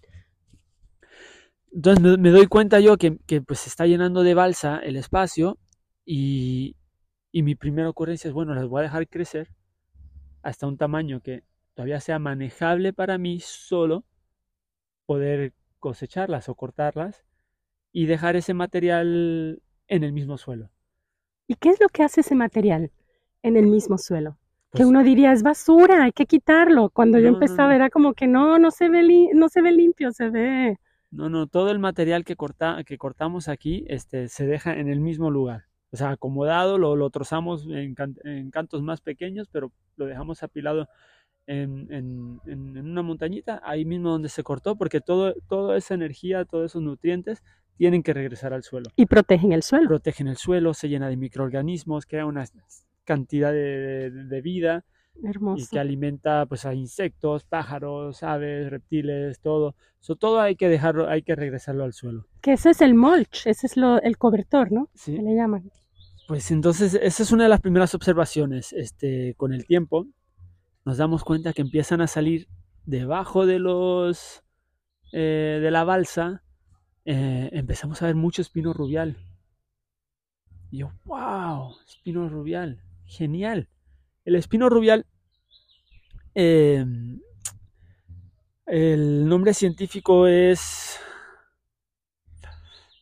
Entonces 1.72 2.20
me, 2.20 2.30
doy 2.30 2.48
cuenta 2.48 2.80
yo 2.80 2.98
que, 2.98 3.18
pues 3.46 3.60
se 3.60 3.70
está 3.70 3.86
llenando 3.86 4.24
de 4.24 4.34
balsa 4.34 4.80
el 4.80 4.96
espacio 4.96 5.58
y, 6.06 6.76
y 7.32 7.44
mi 7.44 7.56
primera 7.56 7.90
ocurrencia 7.90 8.28
es, 8.28 8.34
bueno, 8.34 8.54
las 8.54 8.68
voy 8.68 8.80
a 8.80 8.84
dejar 8.84 9.08
crecer 9.08 9.50
hasta 10.44 10.68
un 10.68 10.78
tamaño 10.78 11.22
que 11.22 11.44
todavía 11.74 12.00
sea 12.00 12.20
manejable 12.20 12.94
para 12.94 13.18
mí 13.18 13.40
solo 13.40 14.06
poder 15.06 15.54
cosecharlas 15.80 16.48
o 16.48 16.56
cortarlas 16.56 17.26
y 17.92 18.06
dejar 18.06 18.36
ese 18.36 18.54
material 18.54 19.62
en 19.88 20.04
el 20.04 20.14
mismo 20.14 20.38
suelo. 20.38 20.73
¿Y 21.54 21.56
qué 21.58 21.70
es 21.70 21.80
lo 21.80 21.88
que 21.88 22.02
hace 22.02 22.22
ese 22.22 22.34
material 22.34 22.92
en 23.44 23.58
el 23.58 23.68
mismo 23.68 24.00
suelo? 24.00 24.40
que 24.72 24.78
pues 24.78 24.88
uno 24.88 25.04
diría 25.04 25.32
es 25.32 25.44
basura, 25.44 26.06
hay 26.06 26.12
que 26.12 26.26
quitarlo. 26.26 26.90
Cuando 26.90 27.20
yo 27.20 27.28
empezaba 27.28 27.76
era 27.76 27.92
como 27.92 28.16
que 28.16 28.26
no, 28.26 28.58
no 28.58 28.72
se 28.72 28.90
ve 28.90 29.30
no 29.36 29.48
se 29.48 29.62
ve 29.62 29.72
limpio, 29.72 30.12
se 30.12 30.32
ve. 30.32 30.80
No, 31.12 31.30
no, 31.30 31.46
todo 31.46 31.70
el 31.70 31.78
material 31.78 32.26
que 32.26 32.36
corta, 32.36 32.84
que 32.84 32.98
cortamos 32.98 33.50
aquí, 33.50 33.86
este, 33.88 34.30
se 34.30 34.48
deja 34.48 34.74
en 34.74 34.90
el 34.90 35.00
mismo 35.00 35.30
lugar. 35.30 35.66
O 35.92 35.98
sea, 35.98 36.10
acomodado, 36.10 36.80
lo, 36.80 36.96
lo 36.96 37.12
trozamos 37.12 37.68
en, 37.70 37.94
cantos 38.50 38.82
más 38.82 39.00
pequeños, 39.02 39.48
pero 39.52 39.72
lo 39.96 40.08
dejamos 40.08 40.42
apilado 40.42 40.88
en, 41.46 41.94
en, 41.94 42.42
en, 42.48 42.78
una 42.80 43.04
montañita, 43.04 43.62
ahí 43.64 43.86
mismo 43.86 44.10
donde 44.10 44.30
se 44.30 44.42
cortó, 44.42 44.76
porque 44.76 45.02
todo, 45.02 45.36
toda 45.48 45.78
esa 45.78 45.94
energía, 45.94 46.46
todos 46.46 46.72
esos 46.72 46.82
nutrientes 46.82 47.44
tienen 47.78 48.04
que 48.04 48.14
regresar 48.14 48.54
al 48.54 48.64
suelo. 48.64 48.90
Y 48.96 49.06
protegen 49.06 49.52
el 49.52 49.64
suelo. 49.64 49.88
Protegen 49.88 50.28
el 50.28 50.38
suelo, 50.38 50.74
se 50.74 50.90
llena 50.90 51.10
de 51.10 51.18
microorganismos, 51.18 52.06
crea 52.06 52.26
una 52.26 52.46
cantidad 53.04 53.52
de, 53.52 54.42
vida. 54.44 54.86
Hermoso. 55.24 55.64
Y 55.64 55.68
que 55.68 55.80
alimenta 55.80 56.46
pues 56.48 56.66
a 56.66 56.74
insectos, 56.74 57.44
pájaros, 57.44 58.24
aves, 58.24 58.70
reptiles, 58.70 59.40
todo. 59.40 59.76
Eso 60.02 60.16
todo 60.16 60.40
hay 60.40 60.56
que 60.56 60.68
dejarlo, 60.68 61.08
hay 61.08 61.22
que 61.22 61.36
regresarlo 61.36 61.84
al 61.84 61.94
suelo. 61.94 62.26
Que 62.42 62.54
ese 62.54 62.72
es 62.72 62.82
el 62.82 62.96
mulch, 62.96 63.46
ese 63.46 63.68
es 63.68 63.78
lo, 63.78 64.02
el 64.02 64.18
cobertor, 64.18 64.72
¿no? 64.72 64.90
Sí. 64.96 65.16
le 65.18 65.36
llaman. 65.36 65.70
Pues 66.28 66.50
entonces, 66.52 66.96
esa 66.96 67.24
es 67.24 67.32
una 67.32 67.44
de 67.44 67.50
las 67.50 67.62
primeras 67.62 67.94
observaciones. 67.94 68.74
Este, 68.74 69.36
con 69.36 69.54
el 69.54 69.66
tiempo, 69.66 70.08
nos 70.84 70.98
damos 70.98 71.24
cuenta 71.24 71.54
que 71.54 71.62
empiezan 71.62 72.02
a 72.02 72.08
salir 72.08 72.48
debajo 72.86 73.46
de 73.46 73.60
los 73.60 74.44
eh, 75.12 75.60
de 75.62 75.72
la 75.72 75.84
balsa 75.84 76.44
eh, 77.06 77.50
empezamos 77.52 78.02
a 78.02 78.06
ver 78.08 78.16
mucho 78.16 78.42
espino 78.42 78.74
rubial. 78.74 79.18
Y 80.72 80.80
yo, 80.80 80.92
wow, 81.06 81.76
espino 81.88 82.30
rubial, 82.30 82.82
genial. 83.06 83.68
El 84.26 84.36
espino 84.36 84.70
rubial, 84.70 85.06
em, 86.34 87.20
el 88.66 89.28
nombre 89.28 89.54
científico 89.54 90.28
es... 90.28 91.00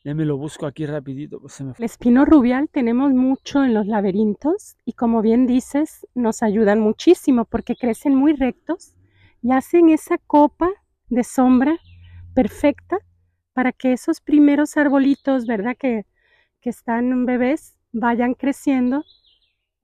Ya 0.03 0.15
me 0.15 0.25
lo 0.25 0.35
busco 0.35 0.65
aquí 0.65 0.87
rapidito. 0.87 1.39
Pues 1.39 1.61
El 1.61 1.75
espino 1.79 2.25
rubial 2.25 2.69
tenemos 2.69 3.13
mucho 3.13 3.63
en 3.63 3.75
los 3.75 3.85
laberintos 3.85 4.75
y 4.83 4.93
como 4.93 5.21
bien 5.21 5.45
dices, 5.45 6.07
nos 6.15 6.41
ayudan 6.41 6.79
muchísimo 6.79 7.45
porque 7.45 7.75
crecen 7.75 8.15
muy 8.15 8.33
rectos 8.33 8.95
y 9.43 9.51
hacen 9.51 9.89
esa 9.89 10.17
copa 10.17 10.71
de 11.09 11.23
sombra 11.23 11.77
perfecta 12.33 12.97
para 13.53 13.71
que 13.71 13.93
esos 13.93 14.21
primeros 14.21 14.77
arbolitos, 14.77 15.45
¿verdad? 15.45 15.75
Que, 15.77 16.05
que 16.61 16.69
están 16.69 17.25
bebés, 17.25 17.77
vayan 17.91 18.33
creciendo 18.33 19.03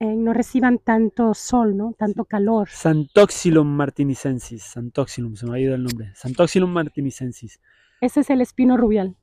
y 0.00 0.06
eh, 0.06 0.14
no 0.14 0.32
reciban 0.32 0.78
tanto 0.78 1.34
sol, 1.34 1.76
¿no? 1.76 1.94
Tanto 1.98 2.24
calor. 2.24 2.68
Santoxilum 2.68 3.66
martinicensis, 3.66 4.62
Santoxilum, 4.62 5.34
se 5.34 5.46
me 5.46 5.56
ha 5.56 5.60
ido 5.60 5.74
el 5.74 5.82
nombre. 5.82 6.12
Santoxilum 6.14 6.70
martinicensis. 6.70 7.60
Ese 8.00 8.20
es 8.20 8.30
el 8.30 8.40
espino 8.40 8.76
rubial. 8.76 9.16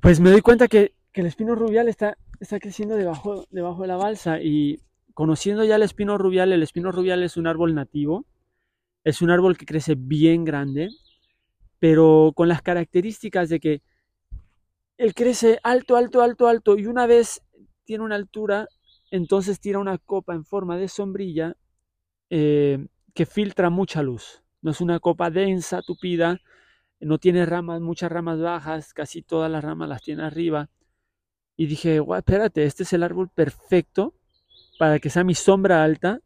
Pues 0.00 0.20
me 0.20 0.30
doy 0.30 0.42
cuenta 0.42 0.68
que, 0.68 0.94
que 1.12 1.22
el 1.22 1.26
espino 1.26 1.54
rubial 1.54 1.88
está, 1.88 2.18
está 2.40 2.60
creciendo 2.60 2.96
debajo, 2.96 3.46
debajo 3.50 3.82
de 3.82 3.88
la 3.88 3.96
balsa 3.96 4.40
y 4.40 4.82
conociendo 5.14 5.64
ya 5.64 5.76
el 5.76 5.82
espino 5.82 6.18
rubial, 6.18 6.52
el 6.52 6.62
espino 6.62 6.92
rubial 6.92 7.22
es 7.22 7.36
un 7.36 7.46
árbol 7.46 7.74
nativo, 7.74 8.26
es 9.04 9.22
un 9.22 9.30
árbol 9.30 9.56
que 9.56 9.66
crece 9.66 9.94
bien 9.96 10.44
grande, 10.44 10.90
pero 11.78 12.32
con 12.34 12.48
las 12.48 12.62
características 12.62 13.48
de 13.48 13.60
que 13.60 13.82
él 14.96 15.14
crece 15.14 15.58
alto, 15.62 15.96
alto, 15.96 16.22
alto, 16.22 16.48
alto 16.48 16.76
y 16.76 16.86
una 16.86 17.06
vez 17.06 17.40
tiene 17.84 18.04
una 18.04 18.16
altura, 18.16 18.68
entonces 19.10 19.60
tira 19.60 19.78
una 19.78 19.98
copa 19.98 20.34
en 20.34 20.44
forma 20.44 20.76
de 20.76 20.88
sombrilla 20.88 21.56
eh, 22.30 22.86
que 23.14 23.26
filtra 23.26 23.70
mucha 23.70 24.02
luz. 24.02 24.42
No 24.60 24.72
es 24.72 24.80
una 24.80 24.98
copa 24.98 25.30
densa, 25.30 25.82
tupida, 25.82 26.40
no 27.00 27.18
tiene 27.18 27.46
ramas, 27.46 27.80
muchas 27.80 28.10
ramas 28.10 28.40
bajas, 28.40 28.92
casi 28.92 29.22
todas 29.22 29.50
las 29.50 29.62
ramas 29.62 29.88
las 29.88 30.02
tiene 30.02 30.24
arriba. 30.24 30.68
Y 31.56 31.66
dije, 31.66 32.00
guau, 32.00 32.18
espérate, 32.18 32.64
este 32.64 32.82
es 32.82 32.92
el 32.92 33.04
árbol 33.04 33.30
perfecto 33.30 34.14
para 34.78 34.98
que 34.98 35.10
sea 35.10 35.24
mi 35.24 35.34
sombra 35.34 35.84
alta 35.84 36.20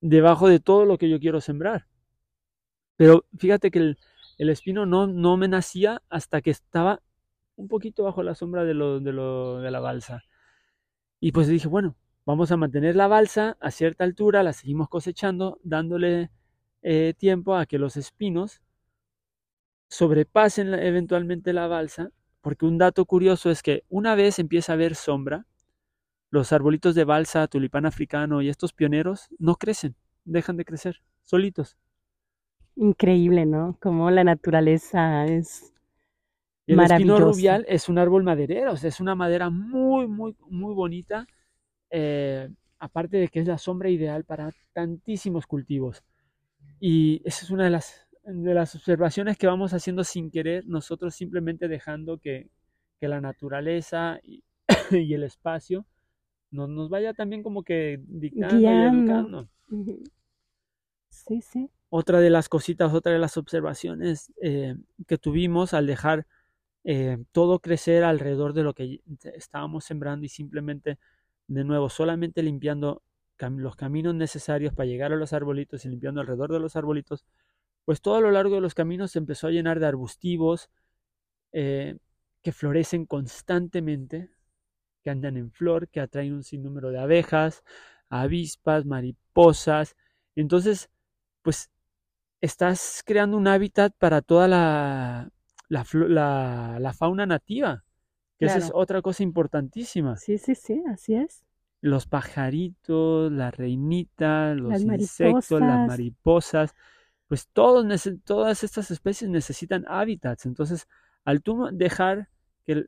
debajo 0.00 0.48
de 0.48 0.60
todo 0.60 0.84
lo 0.84 0.98
que 0.98 1.08
yo 1.10 1.20
quiero 1.20 1.40
sembrar. 1.40 1.86
Pero 2.96 3.24
fíjate 3.36 3.70
que 3.70 3.78
el, 3.80 3.98
el 4.40 4.48
espino 4.48 4.86
no, 4.86 5.06
no 5.06 5.36
me 5.36 5.48
nacía 5.48 6.02
hasta 6.08 6.40
que 6.40 6.48
estaba 6.48 7.02
un 7.56 7.68
poquito 7.68 8.04
bajo 8.04 8.22
la 8.22 8.34
sombra 8.34 8.64
de, 8.64 8.72
lo, 8.72 8.98
de, 8.98 9.70
la 9.70 9.80
balsa. 9.80 10.22
Y 11.20 11.32
pues 11.32 11.46
dije, 11.46 11.68
bueno, 11.68 11.94
vamos 12.24 12.50
a 12.50 12.56
mantener 12.56 12.96
la 12.96 13.06
balsa 13.06 13.58
a 13.60 13.70
cierta 13.70 14.04
altura, 14.04 14.42
la 14.42 14.54
seguimos 14.54 14.88
cosechando, 14.88 15.60
dándole 15.62 16.30
eh, 16.80 17.12
tiempo 17.18 17.54
a 17.54 17.66
que 17.66 17.78
los 17.78 17.98
espinos 17.98 18.62
sobrepasen 19.90 20.72
eventualmente 20.72 21.52
la 21.52 21.66
balsa, 21.66 22.10
porque 22.40 22.64
un 22.64 22.78
dato 22.78 23.04
curioso 23.04 23.50
es 23.50 23.62
que 23.62 23.84
una 23.90 24.14
vez 24.14 24.38
empieza 24.38 24.72
a 24.72 24.76
haber 24.76 24.94
sombra, 24.94 25.44
los 26.30 26.50
arbolitos 26.54 26.94
de 26.94 27.04
balsa, 27.04 27.46
tulipán 27.46 27.84
africano 27.84 28.40
y 28.40 28.48
estos 28.48 28.72
pioneros 28.72 29.28
no 29.38 29.56
crecen, 29.56 29.96
dejan 30.24 30.56
de 30.56 30.64
crecer, 30.64 31.02
solitos. 31.24 31.76
Increíble, 32.80 33.44
¿no? 33.44 33.76
Como 33.78 34.10
la 34.10 34.24
naturaleza 34.24 35.26
es 35.26 35.70
el 36.66 36.80
espino 36.80 37.18
rubial 37.18 37.66
es 37.68 37.90
un 37.90 37.98
árbol 37.98 38.22
maderero, 38.22 38.72
o 38.72 38.76
sea, 38.76 38.88
es 38.88 39.00
una 39.00 39.14
madera 39.14 39.50
muy, 39.50 40.06
muy, 40.06 40.34
muy 40.48 40.72
bonita. 40.72 41.26
Eh, 41.90 42.48
aparte 42.78 43.18
de 43.18 43.28
que 43.28 43.40
es 43.40 43.46
la 43.46 43.58
sombra 43.58 43.90
ideal 43.90 44.24
para 44.24 44.50
tantísimos 44.72 45.46
cultivos. 45.46 46.02
Y 46.80 47.20
esa 47.26 47.44
es 47.44 47.50
una 47.50 47.64
de 47.64 47.70
las, 47.70 48.08
de 48.24 48.54
las 48.54 48.74
observaciones 48.74 49.36
que 49.36 49.46
vamos 49.46 49.74
haciendo 49.74 50.02
sin 50.02 50.30
querer, 50.30 50.66
nosotros 50.66 51.14
simplemente 51.14 51.68
dejando 51.68 52.16
que, 52.16 52.48
que 52.98 53.08
la 53.08 53.20
naturaleza 53.20 54.20
y, 54.22 54.42
el 54.90 55.24
espacio 55.24 55.84
nos, 56.50 56.70
nos, 56.70 56.88
vaya 56.88 57.12
también 57.12 57.42
como 57.42 57.62
que 57.62 58.00
dictando 58.06 58.58
y 58.58 58.66
educando. 58.66 59.48
Sí, 61.10 61.42
sí. 61.42 61.70
Otra 61.90 62.20
de 62.20 62.30
las 62.30 62.48
cositas, 62.48 62.94
otra 62.94 63.12
de 63.12 63.18
las 63.18 63.36
observaciones 63.36 64.32
eh, 64.40 64.76
que 65.06 65.18
tuvimos 65.18 65.74
al 65.74 65.86
dejar 65.86 66.26
eh, 66.84 67.18
todo 67.32 67.58
crecer 67.60 68.04
alrededor 68.04 68.54
de 68.54 68.62
lo 68.62 68.74
que 68.74 69.00
estábamos 69.34 69.84
sembrando 69.84 70.24
y 70.24 70.28
simplemente, 70.28 70.98
de 71.48 71.64
nuevo, 71.64 71.90
solamente 71.90 72.42
limpiando 72.42 73.02
los 73.38 73.76
caminos 73.76 74.14
necesarios 74.14 74.74
para 74.74 74.86
llegar 74.86 75.12
a 75.12 75.16
los 75.16 75.32
arbolitos 75.32 75.84
y 75.84 75.88
limpiando 75.88 76.20
alrededor 76.20 76.52
de 76.52 76.60
los 76.60 76.76
arbolitos, 76.76 77.24
pues 77.84 78.00
todo 78.00 78.16
a 78.16 78.20
lo 78.20 78.30
largo 78.30 78.56
de 78.56 78.60
los 78.60 78.74
caminos 78.74 79.12
se 79.12 79.18
empezó 79.18 79.46
a 79.48 79.50
llenar 79.50 79.80
de 79.80 79.86
arbustivos 79.86 80.70
eh, 81.52 81.96
que 82.42 82.52
florecen 82.52 83.06
constantemente, 83.06 84.30
que 85.02 85.10
andan 85.10 85.36
en 85.36 85.50
flor, 85.52 85.88
que 85.88 86.00
atraen 86.00 86.34
un 86.34 86.44
sinnúmero 86.44 86.90
de 86.90 87.00
abejas, 87.00 87.64
avispas, 88.10 88.86
mariposas. 88.86 89.96
Entonces, 90.36 90.90
pues 91.42 91.70
estás 92.40 93.02
creando 93.04 93.36
un 93.36 93.48
hábitat 93.48 93.94
para 93.98 94.22
toda 94.22 94.48
la, 94.48 95.30
la, 95.68 96.94
fauna 96.94 97.26
nativa, 97.26 97.84
que 98.38 98.46
esa 98.46 98.58
es 98.58 98.70
otra 98.72 99.02
cosa 99.02 99.22
importantísima. 99.22 100.16
Sí, 100.16 100.38
sí, 100.38 100.54
sí, 100.54 100.82
así 100.90 101.14
es. 101.14 101.44
Los 101.82 102.06
pajaritos, 102.06 103.32
la 103.32 103.50
reinita, 103.50 104.54
los 104.54 104.80
insectos, 104.82 105.60
las 105.60 105.86
mariposas, 105.86 106.74
pues 107.26 107.48
todos, 107.48 107.86
todas 108.24 108.64
estas 108.64 108.90
especies 108.90 109.30
necesitan 109.30 109.84
hábitats. 109.88 110.46
Entonces, 110.46 110.88
al 111.24 111.42
tú 111.42 111.68
dejar 111.72 112.28
que, 112.66 112.86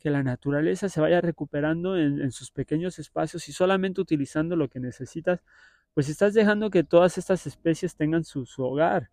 que, 0.00 0.10
la 0.10 0.22
naturaleza 0.22 0.88
se 0.88 1.00
vaya 1.00 1.20
recuperando 1.20 1.96
en, 1.96 2.30
sus 2.32 2.50
pequeños 2.50 2.98
espacios 2.98 3.48
y 3.48 3.52
solamente 3.52 4.00
utilizando 4.00 4.56
lo 4.56 4.68
que 4.68 4.80
necesitas, 4.80 5.40
pues 5.94 6.08
estás 6.08 6.34
dejando 6.34 6.70
que 6.70 6.84
todas 6.84 7.18
estas 7.18 7.46
especies 7.46 7.96
tengan 7.96 8.24
su, 8.24 8.46
hogar. 8.58 9.10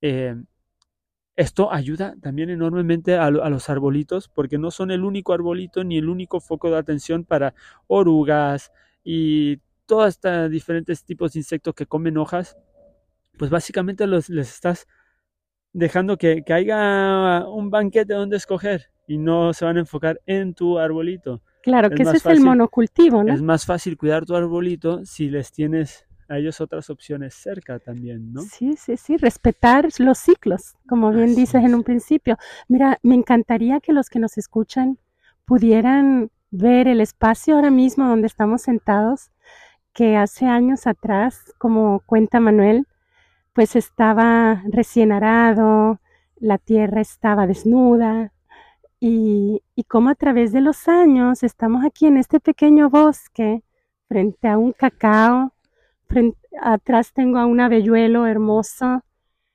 Eh, 0.00 0.36
esto 1.36 1.72
ayuda 1.72 2.14
también 2.20 2.50
enormemente 2.50 3.16
a, 3.16 3.30
los 3.30 3.68
arbolitos 3.68 4.28
porque 4.28 4.56
no 4.56 4.70
son 4.70 4.92
el 4.92 5.04
único 5.04 5.32
arbolito 5.32 5.82
ni 5.82 5.98
el 5.98 6.08
único 6.08 6.40
foco 6.40 6.70
de 6.70 6.78
atención 6.78 7.24
para 7.24 7.54
orugas 7.88 8.72
y 9.02 9.58
todos 9.86 10.10
estos 10.10 10.50
diferentes 10.50 11.04
tipos 11.04 11.32
de 11.32 11.40
insectos 11.40 11.74
que 11.74 11.86
comen 11.86 12.18
hojas. 12.18 12.56
Pues 13.36 13.50
básicamente 13.50 14.06
los, 14.06 14.28
les 14.28 14.48
estás 14.48 14.86
dejando 15.72 16.16
que, 16.16 16.44
haya 16.48 17.44
un 17.48 17.68
banquete 17.68 18.14
donde 18.14 18.36
escoger 18.36 18.90
y 19.08 19.18
no 19.18 19.52
se 19.52 19.64
van 19.64 19.76
a 19.76 19.80
enfocar 19.80 20.20
en 20.26 20.54
tu 20.54 20.78
arbolito. 20.78 21.42
Claro, 21.64 21.88
que 21.88 22.02
ese 22.02 22.18
es 22.18 22.26
el 22.26 22.42
monocultivo, 22.42 23.24
¿no? 23.24 23.32
Es 23.32 23.40
más 23.40 23.64
fácil 23.64 23.96
cuidar 23.96 24.26
tu 24.26 24.36
arbolito 24.36 25.02
si 25.06 25.30
les 25.30 25.50
tienes 25.50 26.04
a 26.28 26.36
ellos 26.36 26.60
otras 26.60 26.90
opciones 26.90 27.32
cerca 27.32 27.78
también, 27.78 28.34
¿no? 28.34 28.42
Sí, 28.42 28.74
sí, 28.76 28.98
sí, 28.98 29.16
respetar 29.16 29.88
los 29.98 30.18
ciclos, 30.18 30.74
como 30.86 31.10
bien 31.10 31.34
dices 31.34 31.64
en 31.64 31.74
un 31.74 31.82
principio. 31.82 32.36
Mira, 32.68 32.98
me 33.02 33.14
encantaría 33.14 33.80
que 33.80 33.94
los 33.94 34.10
que 34.10 34.18
nos 34.18 34.36
escuchan 34.36 34.98
pudieran 35.46 36.30
ver 36.50 36.86
el 36.86 37.00
espacio 37.00 37.56
ahora 37.56 37.70
mismo 37.70 38.06
donde 38.08 38.26
estamos 38.26 38.60
sentados, 38.60 39.30
que 39.94 40.18
hace 40.18 40.44
años 40.44 40.86
atrás, 40.86 41.54
como 41.56 42.02
cuenta 42.04 42.40
Manuel, 42.40 42.86
pues 43.54 43.74
estaba 43.74 44.62
recién 44.70 45.12
arado, 45.12 45.98
la 46.36 46.58
tierra 46.58 47.00
estaba 47.00 47.46
desnuda, 47.46 48.33
y, 49.06 49.62
y 49.74 49.84
como 49.84 50.08
a 50.08 50.14
través 50.14 50.52
de 50.52 50.62
los 50.62 50.88
años 50.88 51.42
estamos 51.42 51.84
aquí 51.84 52.06
en 52.06 52.16
este 52.16 52.40
pequeño 52.40 52.88
bosque 52.88 53.62
frente 54.08 54.48
a 54.48 54.56
un 54.56 54.72
cacao 54.72 55.52
atrás 56.60 57.12
tengo 57.12 57.38
a 57.38 57.46
un 57.46 57.60
abelluelo 57.60 58.26
hermoso. 58.26 59.02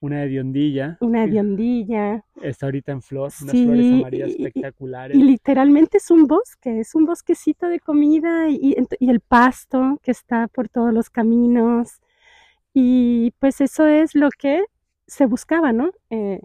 Una 0.02 0.24
hediondilla. 0.24 0.98
Una 1.02 1.26
hediondilla. 1.26 2.24
Está 2.42 2.68
ahorita 2.68 2.94
en 2.94 3.02
flor, 3.02 3.32
unas 3.42 3.52
flores 3.52 3.94
amarillas 3.94 4.30
espectaculares. 4.30 5.18
Y, 5.18 5.24
literalmente 5.24 5.98
es 5.98 6.10
un 6.10 6.26
bosque, 6.26 6.80
es 6.80 6.96
un 6.96 7.06
bosquecito 7.06 7.68
de 7.68 7.80
comida 7.80 8.50
y, 8.50 8.76
el 9.00 9.20
pasto 9.20 10.00
que 10.02 10.12
está 10.12 10.48
por 10.48 10.70
todos 10.70 10.94
los 10.94 11.10
caminos. 11.10 12.00
Y 12.74 13.32
pues 13.40 13.60
eso 13.62 13.88
es 13.88 14.16
lo 14.16 14.30
que 14.30 14.64
se 15.08 15.26
buscaba, 15.26 15.74
¿no? 15.74 15.92
Eh, 16.10 16.40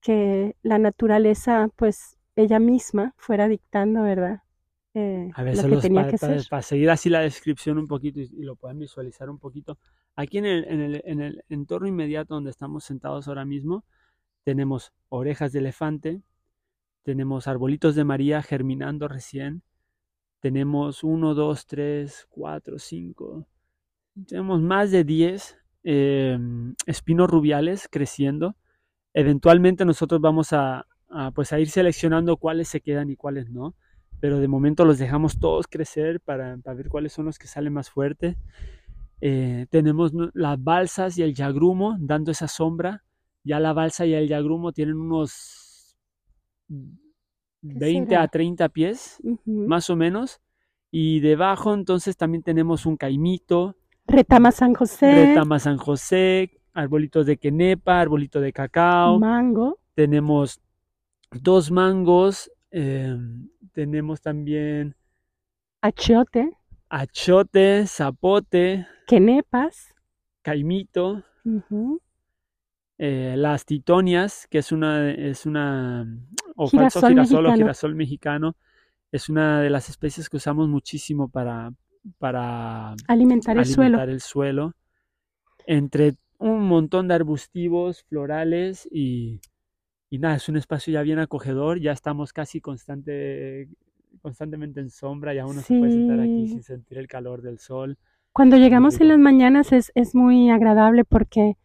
que 0.00 0.56
la 0.62 0.78
naturaleza, 0.78 1.68
pues 1.76 2.18
ella 2.36 2.58
misma 2.58 3.14
fuera 3.16 3.48
dictando, 3.48 4.02
¿verdad? 4.02 4.42
Eh, 4.94 5.30
a 5.34 5.42
ver, 5.42 5.56
solo 5.56 5.80
para, 6.50 6.62
seguir 6.62 6.90
así 6.90 7.08
la 7.08 7.20
descripción 7.20 7.78
un 7.78 7.86
poquito 7.88 8.20
y, 8.20 8.42
lo 8.42 8.56
pueden 8.56 8.78
visualizar 8.78 9.30
un 9.30 9.38
poquito. 9.38 9.78
Aquí 10.16 10.38
en 10.38 10.44
el, 10.44 10.64
en, 10.64 10.80
el, 10.80 11.02
en 11.06 11.20
el 11.22 11.44
entorno 11.48 11.88
inmediato 11.88 12.34
donde 12.34 12.50
estamos 12.50 12.84
sentados 12.84 13.28
ahora 13.28 13.44
mismo, 13.44 13.84
tenemos 14.44 14.92
orejas 15.08 15.52
de 15.52 15.60
elefante, 15.60 16.22
tenemos 17.02 17.48
arbolitos 17.48 17.94
de 17.94 18.04
María 18.04 18.42
germinando 18.42 19.08
recién, 19.08 19.62
tenemos 20.40 21.04
uno, 21.04 21.34
dos, 21.34 21.66
tres, 21.66 22.26
cuatro, 22.28 22.78
cinco, 22.78 23.46
tenemos 24.26 24.60
más 24.60 24.90
de 24.90 25.04
10 25.04 25.56
em, 25.84 26.74
espinos 26.86 27.30
rubiales 27.30 27.88
creciendo. 27.90 28.56
Eventualmente 29.14 29.84
nosotros 29.84 30.20
vamos 30.20 30.52
a, 30.52 30.86
pues 31.34 31.52
a 31.52 31.60
ir 31.60 31.68
seleccionando 31.68 32.36
cuáles 32.36 32.68
se 32.68 32.80
quedan 32.80 33.10
y 33.10 33.16
cuáles 33.16 33.50
no 33.50 33.74
pero 34.22 34.38
de 34.38 34.46
momento 34.46 34.84
los 34.84 34.98
dejamos 34.98 35.40
todos 35.40 35.66
crecer 35.66 36.20
para, 36.20 36.54
ver 36.54 36.88
cuáles 36.88 37.12
son 37.12 37.24
los 37.24 37.40
que 37.40 37.48
salen 37.48 37.72
más 37.72 37.90
fuerte. 37.90 38.36
Eh, 39.20 39.66
tenemos 39.68 40.12
las 40.32 40.62
balsas 40.62 41.18
y 41.18 41.24
el 41.24 41.34
yagrumo 41.34 41.96
dando 41.98 42.30
esa 42.30 42.46
sombra. 42.46 43.02
Ya 43.42 43.58
la 43.58 43.72
balsa 43.72 44.06
y 44.06 44.14
el 44.14 44.28
yagrumo 44.28 44.70
tienen 44.70 44.94
unos 44.94 45.96
20 47.62 48.14
a 48.14 48.28
30 48.28 48.68
pies, 48.68 49.18
más 49.44 49.90
o 49.90 49.96
menos. 49.96 50.40
Y 50.92 51.18
debajo 51.18 51.74
entonces 51.74 52.16
también 52.16 52.44
tenemos 52.44 52.86
un 52.86 52.96
caimito. 52.96 53.74
Retama 54.06 54.52
San 54.52 54.74
José. 54.74 55.30
Retama 55.30 55.58
San 55.58 55.78
José, 55.78 56.60
arbolitos 56.74 57.26
de 57.26 57.38
quenepa, 57.38 57.98
arbolito 57.98 58.40
de 58.40 58.52
cacao. 58.52 59.18
Mango. 59.18 59.80
Tenemos 59.96 60.60
dos 61.34 61.70
mangos, 61.70 62.50
eh, 62.70 63.16
tenemos 63.72 64.20
también 64.20 64.96
achote, 65.80 66.56
achote, 66.88 67.86
zapote, 67.86 68.86
quenepas, 69.06 69.94
caimito, 70.42 71.24
eh, 72.98 73.34
las 73.36 73.64
titonias, 73.64 74.46
que 74.48 74.58
es 74.58 74.72
una, 74.72 75.10
es 75.10 75.46
una, 75.46 76.06
o 76.56 76.68
falso 76.68 77.06
girasol 77.06 77.46
o 77.46 77.54
girasol 77.54 77.94
mexicano, 77.94 78.56
es 79.10 79.28
una 79.28 79.60
de 79.60 79.70
las 79.70 79.88
especies 79.88 80.28
que 80.28 80.36
usamos 80.36 80.68
muchísimo 80.68 81.28
para, 81.28 81.72
para 82.18 82.94
alimentar, 83.08 83.58
el, 83.58 83.66
suelo. 83.66 84.00
el 84.02 84.20
suelo. 84.20 84.74
Entre 85.66 86.14
un 86.38 86.66
montón 86.66 87.08
de 87.08 87.14
arbustivos, 87.14 88.02
florales 88.04 88.88
y, 88.90 89.40
y 90.12 90.18
nada, 90.18 90.34
es 90.34 90.46
un 90.50 90.58
espacio 90.58 90.92
ya 90.92 91.00
bien 91.00 91.18
acogedor, 91.20 91.80
ya 91.80 91.92
estamos 91.92 92.34
casi 92.34 92.60
constante, 92.60 93.66
constantemente 94.20 94.78
en 94.78 94.90
sombra, 94.90 95.32
ya 95.32 95.46
uno 95.46 95.62
se 95.62 95.78
puede 95.78 95.90
sentar 95.90 96.20
aquí 96.20 96.48
sin 96.48 96.62
sentir 96.62 96.98
el 96.98 97.08
calor 97.08 97.40
del 97.40 97.58
sol. 97.58 97.96
Cuando 98.30 98.58
llegamos 98.58 99.00
en 99.00 99.08
las 99.08 99.18
mañanas 99.18 99.72
es, 99.72 99.90
es 99.94 100.14
muy 100.14 100.50
agradable 100.50 101.06
porque 101.06 101.56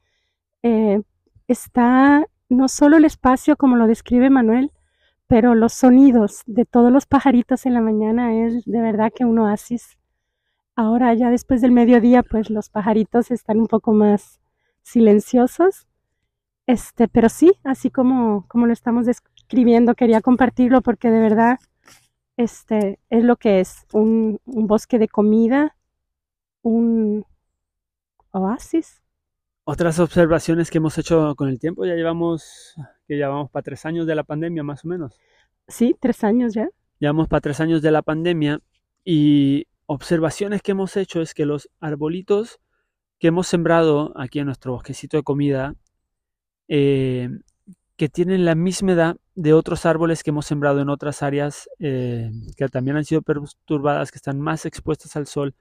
eh, 0.64 1.02
está 1.50 2.26
no 2.48 2.70
solo 2.70 2.96
el 2.96 3.04
espacio 3.04 3.58
como 3.58 3.76
lo 3.76 3.86
describe 3.86 4.30
Manuel, 4.30 4.72
pero 5.28 5.54
los 5.54 5.74
sonidos 5.74 6.44
de 6.46 6.64
todos 6.64 6.90
los 6.90 7.06
pajaritos 7.06 7.66
en 7.66 7.74
la 7.74 7.82
mañana 7.82 8.34
es 8.46 8.64
de 8.64 8.82
verdad 8.82 9.12
que 9.14 9.26
un 9.26 9.40
oasis. 9.40 9.98
Ahora 10.74 11.14
ya 11.16 11.30
después 11.30 11.60
del 11.60 11.74
mediodía 11.74 12.24
pues 12.24 12.50
los 12.50 12.70
pajaritos 12.70 13.30
están 13.30 13.60
un 13.60 13.68
poco 13.68 13.92
más 13.92 14.40
silenciosos, 14.84 15.87
este, 16.68 17.08
pero 17.08 17.30
sí, 17.30 17.54
así 17.64 17.90
como, 17.90 18.46
como 18.50 18.68
lo 18.68 18.74
estamos 18.74 19.06
describiendo, 19.06 19.96
quería 19.96 20.22
compartirlo 20.22 20.82
porque 20.82 21.10
de 21.10 21.22
verdad 21.22 21.60
este, 22.36 23.00
es 23.10 23.24
lo 23.24 23.38
que 23.38 23.62
es 23.62 23.88
un, 23.94 24.40
bosque 24.46 25.00
de 25.00 25.08
comida, 25.08 25.76
un 26.62 27.26
oasis. 28.32 29.02
Otras 29.64 30.00
observaciones 30.00 30.70
que 30.70 30.78
hemos 30.78 30.98
hecho 30.98 31.36
con 31.36 31.48
el 31.48 31.58
tiempo, 31.58 31.86
ya 31.86 31.96
llevamos, 31.96 32.76
que 33.08 33.16
llevamos 33.16 33.50
para 33.50 33.64
tres 33.64 33.86
años 33.86 34.06
de 34.06 34.16
la 34.16 34.24
pandemia 34.24 34.64
más 34.64 34.84
o 34.84 34.90
menos. 34.90 35.18
Sí, 35.70 35.96
tres 36.00 36.24
años 36.26 36.54
ya. 36.54 36.70
Llevamos 37.00 37.30
para 37.30 37.42
tres 37.42 37.62
años 37.62 37.82
de 37.82 37.92
la 37.92 38.02
pandemia 38.02 38.60
y 39.06 39.68
observaciones 39.86 40.62
que 40.62 40.72
hemos 40.72 40.98
hecho 40.98 41.22
es 41.22 41.34
que 41.34 41.46
los 41.46 41.70
arbolitos 41.80 42.60
que 43.20 43.28
hemos 43.28 43.48
sembrado 43.48 44.14
aquí 44.16 44.40
en 44.40 44.46
nuestro 44.46 44.74
bosquecito 44.74 45.16
de 45.18 45.24
comida 45.24 45.76
eh, 46.68 47.30
que 47.96 48.10
tienen 48.10 48.46
la 48.46 48.56
misma 48.56 48.92
edad 48.94 49.18
de 49.36 49.54
otros 49.54 49.86
árboles 49.86 50.24
que 50.24 50.30
hemos 50.32 50.46
sembrado 50.46 50.82
en 50.82 50.90
otras 50.90 51.24
áreas 51.24 51.70
eh, 51.80 52.32
que 52.56 52.68
también 52.70 52.98
han 52.98 53.06
sido 53.06 53.22
perturbadas, 53.22 54.12
que 54.12 54.18
están 54.18 54.40
más 54.40 54.66
expuestas 54.66 55.16
al 55.16 55.28
sol, 55.28 55.56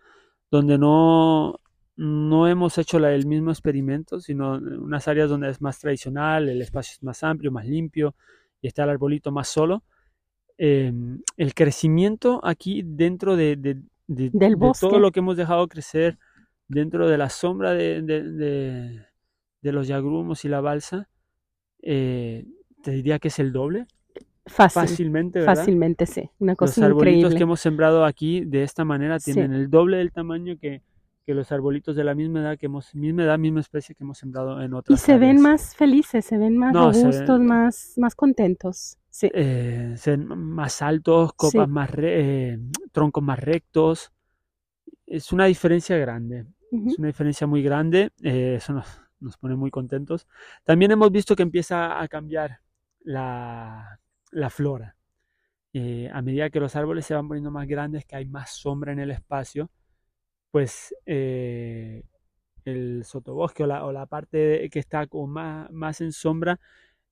donde 0.51 0.79
no, 0.79 1.61
no 1.97 2.49
hemos 2.49 2.79
hecho 2.79 2.99
la- 2.99 3.13
el 3.15 3.27
mismo 3.27 3.51
experimento, 3.51 4.21
sino 4.21 4.53
unas 4.55 5.09
áreas 5.09 5.29
donde 5.31 5.51
es 5.51 5.61
más 5.61 5.79
tradicional, 5.79 6.49
el 6.49 6.61
espacio 6.63 6.93
es 6.95 7.03
más 7.03 7.23
amplio, 7.23 7.51
más 7.53 7.67
limpio 7.67 8.15
y 8.63 8.69
está 8.69 8.85
el 8.85 8.91
arbolito 8.91 9.33
más 9.33 9.49
solo. 9.49 9.83
Eh, 10.59 10.93
el 11.37 11.55
crecimiento 11.55 12.41
aquí 12.45 12.83
dentro 12.85 13.37
de, 13.37 13.57
de- 13.57 13.83
de- 14.07 14.31
Del 14.33 14.59
de 14.59 14.73
todo 14.81 14.99
lo 14.99 15.11
que 15.13 15.21
hemos 15.21 15.37
dejado 15.37 15.69
crecer 15.69 16.19
dentro 16.69 17.09
de 17.09 17.19
la 17.19 17.29
sombra 17.29 17.73
de, 17.73 18.03
de- 19.67 19.73
los 19.73 19.87
yagrumos 19.89 20.45
y 20.45 20.49
la 20.49 20.61
balsa, 20.61 21.09
eh, 21.83 22.47
te 22.83 22.91
diría 22.93 23.19
que 23.19 23.29
es 23.29 23.39
el 23.39 23.53
doble, 23.53 23.87
Fácil, 24.49 24.81
fácilmente, 24.83 25.41
¿verdad? 25.41 25.57
fácilmente 25.57 26.07
sí. 26.07 26.31
Una 26.39 26.53
Los 26.53 26.59
cosa 26.59 26.87
arbolitos 26.87 27.35
que 27.35 27.43
hemos 27.43 27.61
sembrado 27.61 28.05
aquí 28.05 28.45
de 28.45 28.63
esta 28.63 28.85
manera 28.85 29.19
Sí. 29.19 29.33
tienen 29.33 29.53
el 29.53 29.69
doble 29.69 29.97
del 29.97 30.13
tamaño 30.13 30.57
que, 30.61 30.83
que 31.25 31.35
los 31.35 31.51
arbolitos 31.51 31.97
de 31.97 32.05
la 32.05 32.15
misma 32.15 32.41
edad 32.43 32.57
que 32.57 32.67
hemos, 32.67 32.95
misma 32.95 33.25
edad, 33.25 33.39
misma 33.41 33.59
especie 33.59 33.97
que 33.97 34.05
hemos 34.05 34.19
sembrado 34.19 34.63
en 34.63 34.71
Y 34.71 34.75
otras 34.75 35.01
se 35.01 35.19
ven 35.19 35.41
más 35.41 35.75
felices, 35.75 36.25
se 36.25 36.39
ven 36.39 36.57
más 36.57 36.73
No, 36.73 36.93
robustos, 36.93 37.39
ven- 37.41 37.47
más, 37.49 37.95
más 37.97 38.15
contentos. 38.15 38.99
Sí, 39.11 39.29
eh, 39.35 39.95
se 39.97 40.13
ven 40.13 40.27
más 40.29 40.81
altos, 40.83 41.33
copas 41.33 41.67
Sí. 41.67 41.73
más 41.73 41.91
re- 41.91 42.53
eh, 42.53 42.59
troncos 42.93 43.25
más 43.25 43.41
rectos. 43.41 44.13
Es 45.07 45.33
una 45.33 45.47
diferencia 45.47 45.97
grande, 45.99 46.47
es 46.71 46.99
una 46.99 47.09
diferencia 47.09 47.47
muy 47.49 47.63
grande. 47.63 48.11
eh, 48.23 48.55
eso 48.59 48.73
nos, 48.75 48.87
nos 49.21 49.37
pone 49.37 49.57
muy 49.57 49.71
contentos. 49.71 50.27
También 50.65 50.91
hemos 50.93 51.11
visto 51.11 51.37
que 51.37 51.43
empieza 51.43 52.01
a 52.01 52.09
cambiar 52.09 52.61
la, 53.01 54.01
la 54.31 54.51
flora. 54.51 54.97
Eh, 55.73 56.09
a 56.13 56.23
medida 56.23 56.51
que 56.51 56.61
los 56.61 56.75
árboles 56.77 57.07
se 57.07 57.15
van 57.15 57.29
poniendo 57.29 57.51
más 57.51 57.67
grandes, 57.67 58.05
que 58.07 58.17
hay 58.17 58.27
más 58.27 58.51
sombra 58.51 58.93
en 58.93 58.99
el 59.01 59.11
espacio, 59.11 59.71
pues 60.51 60.95
eh, 61.05 62.03
el 62.65 63.05
sotobosque 63.05 63.65
o 63.65 63.67
la, 63.67 63.85
o 63.85 63.93
la 63.93 64.07
parte 64.07 64.69
que 64.71 64.79
está 64.79 65.07
como 65.07 65.27
más, 65.27 65.71
más 65.71 66.01
en 66.01 66.13
sombra 66.13 66.59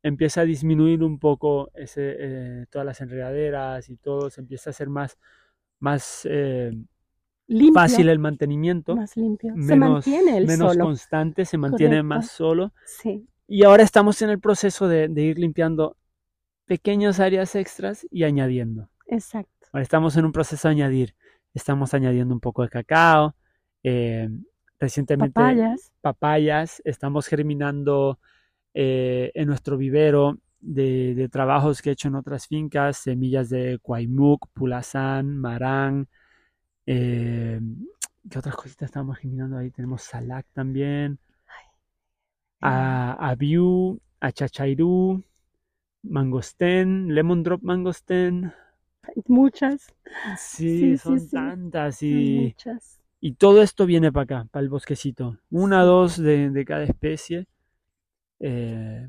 empieza 0.02 0.42
a 0.42 0.44
disminuir 0.44 1.02
un 1.02 1.18
poco 1.18 1.70
eh, 1.74 2.66
todas 2.70 2.86
las 2.86 3.00
enredaderas 3.00 3.88
y 3.90 3.96
todo, 3.96 4.30
se 4.30 4.40
empieza 4.40 4.70
a 4.70 4.72
hacer 4.72 4.88
más, 4.88 5.18
más 5.78 6.26
limpio, 7.46 7.72
fácil 7.74 8.08
el 8.08 8.18
mantenimiento, 8.18 8.96
más 8.96 9.16
limpio. 9.16 9.52
Se 9.54 9.76
menos, 9.76 10.06
mantiene 10.06 10.36
el 10.38 10.46
menos 10.46 10.72
solo. 10.72 10.84
constante, 10.86 11.44
se 11.44 11.58
mantiene 11.58 11.96
Correcto. 11.96 12.08
más 12.08 12.28
solo. 12.30 12.72
Sí, 12.84 13.26
Y 13.46 13.64
ahora 13.64 13.82
estamos 13.82 14.20
en 14.22 14.30
el 14.30 14.40
proceso 14.40 14.88
de, 14.88 15.08
de 15.08 15.22
ir 15.22 15.38
limpiando 15.38 15.96
pequeñas 16.66 17.20
áreas 17.20 17.54
extras 17.54 18.06
y 18.10 18.24
añadiendo. 18.24 18.88
exacto. 19.06 19.50
Ahora 19.72 19.82
estamos 19.82 20.16
en 20.16 20.24
un 20.24 20.32
proceso 20.32 20.68
de 20.68 20.72
añadir. 20.74 21.14
Estamos 21.52 21.94
añadiendo 21.94 22.32
un 22.34 22.40
poco 22.40 22.62
de 22.62 22.68
cacao. 22.68 23.34
eh, 23.82 24.28
recientemente 24.80 25.32
Papayas. 25.34 25.92
papayas. 26.00 26.82
Estamos 26.84 27.26
germinando 27.26 28.18
eh, 28.74 29.30
en 29.34 29.46
nuestro 29.48 29.76
vivero 29.76 30.38
de, 30.60 31.14
de 31.14 31.28
trabajos 31.28 31.82
que 31.82 31.90
he 31.90 31.92
hecho 31.92 32.08
en 32.08 32.14
otras 32.16 32.46
fincas, 32.46 32.96
semillas 32.98 33.48
de 33.50 33.78
cuaymuc, 33.82 34.48
pulazán, 34.52 35.36
marán. 35.38 36.08
Eh, 36.86 37.60
¿qué 38.30 38.38
otras 38.38 38.56
cositas 38.56 38.86
estamos 38.88 39.18
germinando 39.18 39.58
ahí? 39.58 39.70
Tenemos 39.70 40.02
salac 40.02 40.46
también. 40.52 41.18
A, 42.70 42.74
abiú, 43.30 43.68
a 44.26 44.28
chachairú, 44.36 44.94
mangostén, 46.14 46.90
lemon 47.14 47.40
drop 47.44 47.62
mangostén. 47.70 48.34
Muchas, 49.28 49.92
Sí, 50.32 50.96
son 50.98 51.28
sí. 51.28 51.30
tantas 51.30 52.02
y, 52.02 52.16
muchas. 52.24 53.00
y 53.20 53.34
todo 53.34 53.62
esto 53.62 53.86
viene 53.86 54.12
para 54.12 54.24
acá, 54.24 54.48
para 54.50 54.62
el 54.64 54.68
bosquecito. 54.70 55.38
Una, 55.50 55.82
Sí. 55.82 55.84
dos 55.84 56.18
de, 56.18 56.50
de 56.50 56.64
cada 56.64 56.84
especie. 56.84 57.46
eh, 58.40 59.08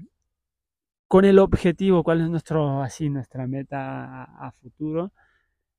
con 1.07 1.25
el 1.25 1.39
objetivo, 1.39 2.03
¿cuál 2.03 2.21
es 2.21 2.29
nuestro, 2.29 2.81
así, 2.81 3.09
nuestra 3.09 3.47
meta 3.47 4.23
a, 4.23 4.47
a 4.47 4.51
futuro? 4.51 5.11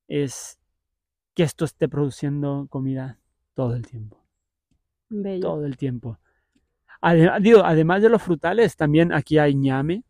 Es 0.08 0.58
que 1.36 1.44
esto 1.44 1.64
esté 1.66 1.88
produciendo 1.88 2.66
comida 2.70 3.20
todo 3.54 3.76
el 3.76 3.86
tiempo. 3.86 4.18
Bello. 5.10 5.40
Todo 5.48 5.66
el 5.66 5.76
tiempo. 5.76 6.18
Ade- 7.02 7.30
digo, 7.40 7.62
además 7.64 8.02
de 8.02 8.08
los 8.10 8.22
frutales, 8.22 8.76
también 8.76 9.12
aquí 9.12 9.38
hay 9.38 9.54
ñame, 9.54 10.04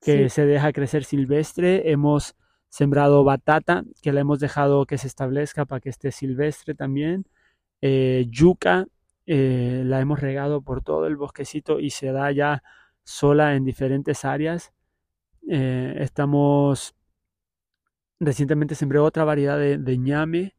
que 0.00 0.24
Sí, 0.24 0.30
se 0.30 0.46
deja 0.46 0.72
crecer 0.72 1.04
silvestre. 1.04 1.90
Hemos 1.90 2.34
sembrado 2.68 3.24
batata, 3.24 3.84
que 4.02 4.12
la 4.12 4.20
hemos 4.20 4.40
dejado 4.40 4.86
que 4.86 4.98
se 4.98 5.06
establezca 5.06 5.64
para 5.66 5.80
que 5.80 5.90
esté 5.90 6.10
silvestre 6.10 6.74
también. 6.74 7.24
Eh, 7.82 8.26
yuca, 8.30 8.86
eh, 9.26 9.82
la 9.86 10.00
hemos 10.00 10.20
regado 10.20 10.62
por 10.62 10.82
todo 10.82 11.06
el 11.06 11.16
bosquecito 11.16 11.80
y 11.80 11.90
se 11.90 12.12
da 12.12 12.32
ya 12.32 12.62
sola 13.04 13.54
en 13.56 13.64
diferentes 13.64 14.24
áreas. 14.24 14.72
Eh, 15.48 15.96
estamos, 16.00 16.94
recientemente 18.24 18.74
sembré 18.74 18.98
otra 18.98 19.24
variedad 19.24 19.58
de, 19.58 19.78
de 19.78 19.98
ñame 19.98 20.54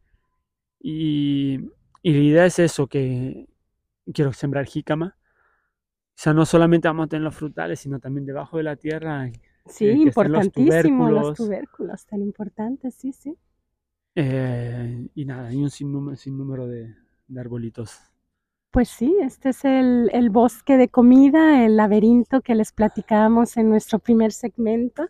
y, 0.79 1.59
y 2.01 2.13
la 2.13 2.19
idea 2.19 2.45
es 2.45 2.59
eso, 2.59 2.87
que 2.87 3.47
quiero 4.13 4.33
sembrar 4.33 4.65
jícama. 4.65 5.17
O 6.15 6.15
sea, 6.15 6.33
no 6.33 6.45
solamente 6.45 6.87
vamos 6.87 7.05
a 7.05 7.09
tener 7.09 7.23
los 7.23 7.35
frutales, 7.35 7.79
sino 7.79 7.99
también 7.99 8.25
debajo 8.25 8.57
de 8.57 8.63
la 8.63 8.75
tierra 8.75 9.31
sí, 9.65 9.85
eh, 9.85 9.93
estén 9.93 9.97
los 9.97 10.45
importantísimo, 10.45 11.09
los 11.09 11.35
tubérculos. 11.35 11.37
tubérculos 11.37 12.05
tan 12.05 12.21
importantes, 12.21 12.95
sí, 12.95 13.13
sí. 13.13 13.35
Eh, 14.15 15.07
y 15.15 15.25
nada, 15.25 15.47
hay 15.47 15.57
un 15.57 15.71
sinnúmero, 15.71 16.15
sinnúmero 16.15 16.67
de, 16.67 16.93
de 17.27 17.39
arbolitos. 17.39 17.97
Pues 18.69 18.89
sí, 18.89 19.15
este 19.21 19.49
es 19.49 19.65
el, 19.65 20.09
el 20.13 20.29
bosque 20.29 20.77
de 20.77 20.89
comida, 20.89 21.63
el 21.63 21.77
laberinto 21.77 22.41
que 22.41 22.55
les 22.55 22.71
platicábamos 22.71 23.57
en 23.57 23.69
nuestro 23.69 23.99
primer 23.99 24.31
segmento. 24.31 25.09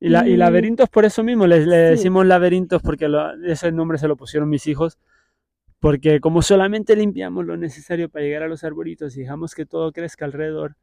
Y, 0.00 0.10
la, 0.10 0.26
y 0.28 0.32
Y 0.32 0.36
laberintos 0.36 0.88
por 0.90 1.04
eso 1.06 1.22
mismo, 1.24 1.46
le, 1.46 1.64
le 1.66 1.76
sí, 1.76 1.92
decimos 1.92 2.26
laberintos 2.26 2.82
porque 2.82 3.08
lo- 3.08 3.32
ese 3.44 3.72
nombre 3.72 3.98
se 3.98 4.08
lo 4.08 4.16
pusieron 4.16 4.48
mis 4.48 4.66
hijos, 4.66 4.98
porque 5.80 6.20
como 6.20 6.42
solamente 6.42 6.96
limpiamos 6.96 7.46
lo 7.46 7.56
necesario 7.56 8.08
para 8.10 8.24
llegar 8.24 8.42
a 8.44 8.48
los 8.48 8.64
arbolitos 8.64 9.16
y 9.16 9.20
dejamos 9.22 9.54
que 9.54 9.66
todo 9.66 9.92
crezca 9.92 10.24
alrededor, 10.26 10.76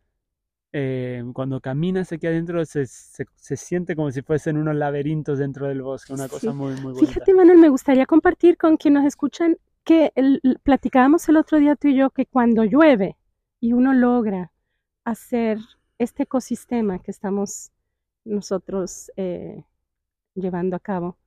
eh, 0.73 1.23
cuando 1.34 1.62
caminas 1.62 2.12
aquí 2.12 2.28
adentro 2.28 2.65
se, 2.65 2.86
se, 2.88 3.26
se 3.36 3.58
siente 3.58 3.95
como 3.95 4.12
si 4.12 4.21
fuesen 4.23 4.58
unos 4.58 4.76
laberintos 4.76 5.39
dentro 5.39 5.67
del 5.67 5.82
bosque, 5.84 6.13
una 6.13 6.30
cosa 6.30 6.52
sí. 6.52 6.56
muy, 6.56 6.76
muy 6.76 6.93
bonita. 6.93 7.12
Fíjate, 7.15 7.34
Manuel, 7.34 7.58
me 7.58 7.69
gustaría 7.69 8.06
compartir 8.06 8.58
con 8.58 8.78
quienes 8.78 9.04
nos 9.04 9.08
escuchan 9.08 9.58
que 9.84 10.12
el- 10.15 10.41
platicábamos 10.63 11.28
el 11.30 11.38
otro 11.38 11.60
día 11.60 11.76
tú 11.76 11.89
y 11.89 11.95
yo 11.95 12.10
que 12.10 12.26
cuando 12.26 12.63
llueve 12.63 13.17
y 13.60 13.73
uno 13.73 13.93
logra 13.93 14.52
hacer 15.04 15.58
este 15.99 16.23
ecosistema 16.23 16.99
que 16.99 17.12
estamos 17.12 17.71
nosotros 18.26 19.12
eh, 19.18 19.64
llevando 20.36 20.76
a 20.76 20.80
cabo, 20.80 21.18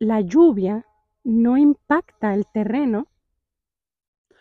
la 0.00 0.20
lluvia 0.22 0.86
no 1.24 1.56
impacta 1.58 2.34
el 2.34 2.46
terreno 2.46 3.08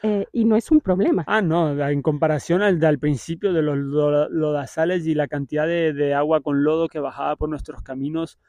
eh, 0.02 0.26
y 0.32 0.46
no 0.46 0.56
es 0.56 0.72
un 0.72 0.82
problema. 0.82 1.30
Ah, 1.30 1.42
no, 1.42 1.78
en 1.90 2.02
comparación 2.02 2.62
al, 2.62 2.84
al 2.84 3.00
principio 3.00 3.52
de 3.54 3.62
los 3.62 3.78
lo- 3.78 4.30
lodazales 4.30 5.06
y 5.06 5.14
la 5.14 5.28
cantidad 5.28 5.68
de, 5.68 5.92
de 5.94 6.14
agua 6.14 6.42
con 6.42 6.64
lodo 6.64 6.88
que 6.88 7.00
bajaba 7.00 7.36
por 7.36 7.50
nuestros 7.50 7.82
caminos 7.82 8.40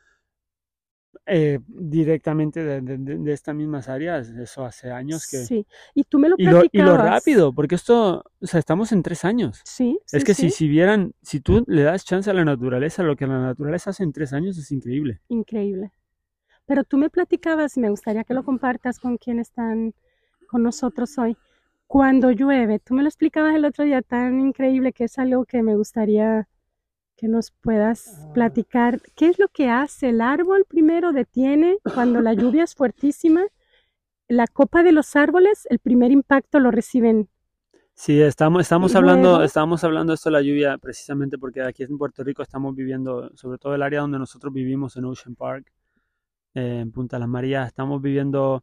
eh, 1.29 1.61
directamente 1.69 2.63
de, 2.65 2.81
de- 2.99 3.33
estas 3.33 3.55
mismas 3.55 3.89
áreas, 3.89 4.29
eso 4.31 4.65
hace 4.65 4.91
años 4.91 5.27
que... 5.27 5.39
Sí, 5.47 5.67
y 5.95 6.05
tú 6.05 6.19
me 6.19 6.29
lo 6.29 6.37
Y 6.37 6.47
lo, 6.47 6.65
y 6.73 6.83
lo 6.83 6.97
platicabas. 6.97 6.99
rápido, 6.99 7.53
porque 7.55 7.75
esto, 7.75 8.25
o 8.41 8.47
sea, 8.47 8.61
estamos 8.61 8.93
en 8.93 9.03
tres 9.03 9.25
años. 9.25 9.63
Sí, 9.65 9.99
Es 10.13 10.23
sí, 10.23 10.25
que 10.25 10.35
si, 10.35 10.51
si 10.51 10.69
vieran, 10.69 11.13
si 11.23 11.41
tú 11.41 11.65
le 11.67 11.83
das 11.83 12.05
chance 12.05 12.31
a 12.31 12.35
la 12.35 12.45
naturaleza, 12.45 13.03
lo 13.03 13.17
que 13.17 13.27
la 13.27 13.41
naturaleza 13.41 13.91
hace 13.91 14.05
en 14.05 14.13
tres 14.13 14.33
años 14.33 14.57
es 14.59 14.71
increíble. 14.73 15.21
increíble. 15.29 15.93
Pero 16.67 16.85
tú 16.85 16.99
me 16.99 17.11
platicabas 17.11 17.77
y 17.77 17.81
me 17.81 17.91
gustaría 17.91 18.25
que 18.25 18.35
lo 18.35 18.45
compartas 18.45 18.99
con 19.01 19.19
quienes 19.19 19.49
están 19.51 19.95
con 20.49 20.63
nosotros 20.63 21.19
hoy. 21.19 21.37
Cuando 21.87 22.33
llueve, 22.33 22.81
tú 22.81 22.95
me 22.95 23.03
lo 23.03 23.09
explicabas 23.09 23.55
el 23.57 23.65
otro 23.67 23.85
día 23.85 24.03
tan 24.03 24.41
increíble 24.41 24.93
que 24.93 25.05
es 25.05 25.19
algo 25.19 25.45
que 25.47 25.63
me 25.63 25.77
gustaría 25.77 26.49
que 27.19 27.29
nos 27.29 27.51
puedas 27.51 28.07
Ah. 28.09 28.33
platicar. 28.33 29.01
¿Qué 29.17 29.27
es 29.27 29.39
lo 29.39 29.49
que 29.49 29.69
hace 29.69 30.11
el 30.11 30.21
árbol? 30.21 30.65
Primero 30.69 31.13
detiene 31.13 31.79
cuando 31.95 32.21
la 32.23 32.33
lluvia 32.33 32.65
es 32.65 32.75
fuertísima. 32.75 33.43
La 34.29 34.47
copa 34.47 34.83
de 34.83 34.93
los 34.93 35.17
árboles, 35.17 35.67
el 35.69 35.79
primer 35.81 36.13
impacto 36.13 36.61
lo 36.61 36.71
reciben. 36.71 37.29
Sí, 37.95 38.21
estamos, 38.23 38.63
estamos 38.63 38.95
hablando, 38.95 39.43
estamos 39.43 39.83
hablando 39.83 40.13
de 40.13 40.15
esto 40.15 40.29
de 40.29 40.35
la 40.35 40.43
lluvia 40.43 40.79
precisamente 40.79 41.37
porque 41.37 41.63
aquí 41.63 41.83
en 41.83 41.99
Puerto 41.99 42.23
Rico 42.23 42.43
estamos 42.43 42.77
viviendo, 42.77 43.31
sobre 43.35 43.59
todo 43.59 43.75
el 43.75 43.83
área 43.83 44.01
donde 44.03 44.21
nosotros 44.21 44.53
vivimos 44.53 44.97
en 44.97 45.05
Ocean 45.07 45.35
Park, 45.35 45.73
eh, 46.55 46.79
en 46.83 46.93
Punta 46.93 47.19
Las 47.19 47.29
Marías, 47.29 47.67
estamos 47.67 48.01
viviendo 48.01 48.63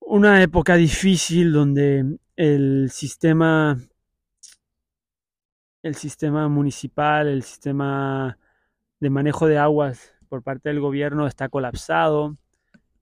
una 0.00 0.42
época 0.42 0.76
difícil 0.76 1.52
donde 1.52 2.18
el 2.36 2.90
sistema, 2.90 3.78
el 5.86 5.94
sistema 5.94 6.48
municipal, 6.48 7.28
el 7.28 7.42
sistema 7.42 8.38
de 9.00 9.10
manejo 9.10 9.46
de 9.46 9.58
aguas 9.58 10.12
por 10.28 10.42
parte 10.42 10.68
del 10.68 10.80
gobierno 10.80 11.26
está 11.26 11.48
colapsado, 11.48 12.36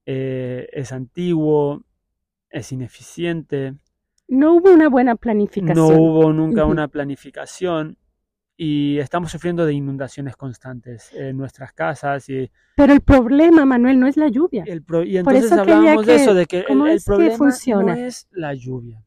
eh, 0.05 0.67
es 0.71 0.91
antiguo, 0.91 1.83
es 2.49 2.71
ineficiente. 2.71 3.73
No 4.27 4.53
hubo 4.53 4.71
una 4.71 4.87
buena 4.89 5.15
planificación. 5.15 5.75
No 5.75 6.01
hubo 6.01 6.31
nunca 6.33 6.65
una 6.65 6.87
planificación 6.87 7.97
y 8.57 8.99
estamos 8.99 9.31
sufriendo 9.31 9.65
de 9.65 9.73
inundaciones 9.73 10.35
constantes 10.37 11.11
en 11.13 11.37
nuestras 11.37 11.73
casas 11.73 12.29
y, 12.29 12.49
Pero 12.75 12.93
el 12.93 13.01
problema, 13.01 13.65
Manuel, 13.65 13.99
no 13.99 14.07
es 14.07 14.15
la 14.17 14.27
lluvia. 14.29 14.63
el 14.67 14.81
pro- 14.83 15.03
y 15.03 15.17
entonces 15.17 15.51
hablábamos 15.51 16.05
de 16.05 16.15
que- 16.15 16.23
eso, 16.23 16.33
de 16.33 16.45
que 16.45 16.59
el, 16.59 16.65
¿cómo 16.65 16.87
el 16.87 16.97
que 16.99 17.03
problema 17.05 17.37
funciona? 17.37 17.93
no 17.95 17.99
es 17.99 18.27
la 18.31 18.53
lluvia. 18.53 19.03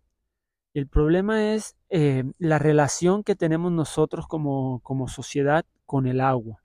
El 0.78 0.86
problema 0.86 1.54
es 1.54 1.76
eh, 1.90 2.22
la 2.38 2.60
relación 2.60 3.24
que 3.24 3.34
tenemos 3.34 3.72
nosotros 3.72 4.28
como, 4.28 4.78
como 4.84 5.08
sociedad 5.08 5.66
con 5.86 6.06
el 6.06 6.20
agua. 6.20 6.62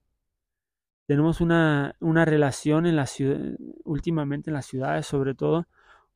Tenemos 1.07 1.41
una, 1.41 1.95
una 1.99 2.23
relación 2.23 2.85
en 2.85 2.95
la 2.95 3.07
ciudad, 3.07 3.39
últimamente 3.83 4.51
en 4.51 4.53
las 4.53 4.67
ciudades 4.67 5.07
sobre 5.07 5.33
todo, 5.33 5.65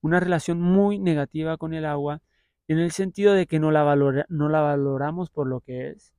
una 0.02 0.20
relación 0.20 0.62
muy 0.62 1.00
negativa 1.00 1.58
con 1.58 1.74
el 1.74 1.86
agua, 1.86 2.22
en 2.68 2.78
el 2.78 2.92
sentido 2.92 3.34
de 3.34 3.48
que 3.48 3.60
no 3.60 3.72
la, 3.72 3.84
valora- 3.84 4.28
no 4.30 4.48
la 4.48 4.62
valoramos 4.62 5.32
por 5.32 5.48
lo 5.48 5.62
que 5.62 5.90
es. 5.90 6.14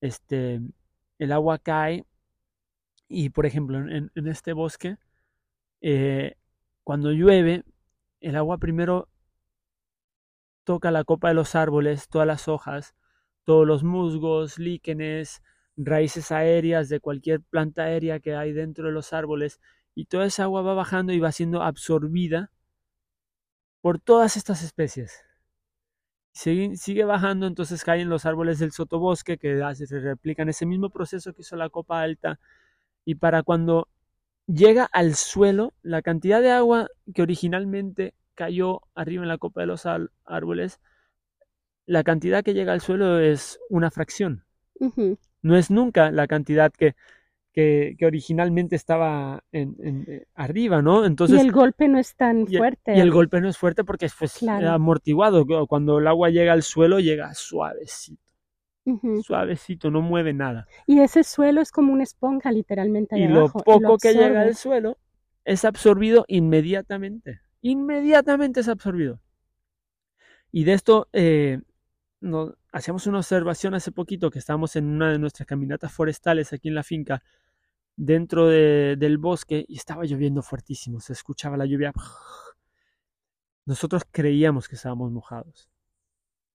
Este, 0.00 0.62
el 1.18 1.30
agua 1.30 1.58
cae 1.58 2.06
y, 3.06 3.28
por 3.28 3.44
ejemplo, 3.44 3.76
en, 3.86 4.10
este 4.28 4.54
bosque, 4.54 4.96
eh, 5.82 6.36
cuando 6.84 7.12
llueve, 7.12 7.64
el 8.20 8.36
agua 8.36 8.56
primero 8.56 9.08
toca 10.64 10.90
la 10.90 11.04
copa 11.04 11.28
de 11.28 11.34
los 11.34 11.54
árboles, 11.54 12.08
todas 12.08 12.26
las 12.26 12.48
hojas, 12.48 12.94
todos 13.44 13.66
los 13.66 13.82
musgos, 13.84 14.58
líquenes, 14.58 15.42
raíces 15.76 16.30
aéreas 16.32 16.88
de 16.88 17.00
cualquier 17.00 17.40
planta 17.40 17.84
aérea 17.84 18.20
que 18.20 18.34
hay 18.36 18.52
dentro 18.52 18.86
de 18.86 18.92
los 18.92 19.12
árboles, 19.12 19.60
y 19.94 20.06
toda 20.06 20.26
esa 20.26 20.44
agua 20.44 20.62
va 20.62 20.74
bajando 20.74 21.12
y 21.12 21.20
va 21.20 21.32
siendo 21.32 21.62
absorbida 21.62 22.50
por 23.80 23.98
todas 23.98 24.36
estas 24.36 24.62
especies. 24.62 25.24
Sigue, 26.34 26.76
sigue 26.76 27.04
bajando, 27.04 27.46
entonces 27.46 27.84
caen 27.84 28.08
los 28.08 28.24
árboles 28.24 28.58
del 28.58 28.72
sotobosque 28.72 29.36
que 29.36 29.60
se 29.74 30.00
replican 30.00 30.48
ese 30.48 30.64
mismo 30.64 30.88
proceso 30.88 31.34
que 31.34 31.42
hizo 31.42 31.56
la 31.56 31.68
copa 31.68 32.00
alta, 32.00 32.40
y 33.04 33.16
para 33.16 33.42
cuando 33.42 33.88
llega 34.46 34.84
al 34.84 35.14
suelo, 35.14 35.74
la 35.82 36.02
cantidad 36.02 36.40
de 36.40 36.50
agua 36.50 36.88
que 37.14 37.22
originalmente 37.22 38.14
cayó 38.34 38.80
arriba 38.94 39.22
en 39.22 39.28
la 39.28 39.38
copa 39.38 39.60
de 39.60 39.66
los 39.66 39.86
árboles, 40.24 40.80
la 41.86 42.04
cantidad 42.04 42.42
que 42.44 42.54
llega 42.54 42.72
al 42.72 42.80
suelo 42.80 43.18
es 43.18 43.58
una 43.68 43.90
fracción. 43.90 44.44
No 45.42 45.56
es 45.56 45.70
nunca 45.70 46.10
la 46.10 46.26
cantidad 46.26 46.72
que, 46.72 46.94
que, 47.52 47.94
que 47.98 48.06
originalmente 48.06 48.76
estaba 48.76 49.42
en, 49.52 49.76
en, 49.80 50.04
eh, 50.08 50.26
arriba, 50.34 50.82
¿no? 50.82 51.04
Entonces, 51.04 51.38
y 51.38 51.40
el 51.40 51.52
golpe 51.52 51.88
no 51.88 51.98
es 51.98 52.14
tan 52.16 52.46
y 52.48 52.56
fuerte. 52.56 52.96
y 52.96 53.00
el 53.00 53.10
golpe 53.10 53.40
no 53.40 53.48
es 53.48 53.58
fuerte 53.58 53.84
porque 53.84 54.06
es 54.06 54.14
pues, 54.18 54.38
Claro. 54.38 54.70
amortiguado. 54.70 55.44
Cuando 55.66 55.98
el 55.98 56.06
agua 56.06 56.30
llega 56.30 56.52
al 56.52 56.62
suelo, 56.62 57.00
llega 57.00 57.34
suavecito, 57.34 58.22
suavecito, 59.22 59.90
no 59.90 60.00
mueve 60.00 60.32
nada. 60.32 60.66
Y 60.86 61.00
ese 61.00 61.22
suelo 61.24 61.60
es 61.60 61.70
como 61.70 61.92
una 61.92 62.02
esponja, 62.04 62.50
literalmente. 62.50 63.14
ahí 63.16 63.24
y 63.24 63.28
lo 63.28 63.46
y 63.46 63.48
poco 63.50 63.98
que 63.98 64.14
llega 64.14 64.42
al 64.42 64.54
suelo 64.56 64.96
es 65.44 65.64
absorbido 65.64 66.24
inmediatamente. 66.28 67.40
Inmediatamente 67.62 68.60
es 68.60 68.68
absorbido. 68.68 69.20
Y 70.50 70.64
de 70.64 70.74
esto 70.74 71.08
eh, 71.12 71.60
hacíamos 72.72 73.06
una 73.06 73.18
observación 73.18 73.74
hace 73.74 73.90
poquito 73.92 74.30
que 74.30 74.38
estábamos 74.38 74.76
en 74.76 74.86
una 74.86 75.10
de 75.10 75.18
nuestras 75.18 75.46
caminatas 75.46 75.92
forestales 75.92 76.52
aquí 76.52 76.68
en 76.68 76.74
la 76.74 76.82
finca, 76.82 77.22
dentro 77.96 78.48
de- 78.48 78.96
del 78.98 79.18
bosque, 79.18 79.64
y 79.68 79.76
estaba 79.76 80.04
lloviendo 80.04 80.42
fuertísimo, 80.42 81.00
se 81.00 81.12
escuchaba 81.14 81.56
la 81.56 81.66
lluvia. 81.66 81.92
Nosotros 83.64 84.02
creíamos 84.10 84.68
que 84.68 84.74
estábamos 84.76 85.10
mojados. 85.12 85.68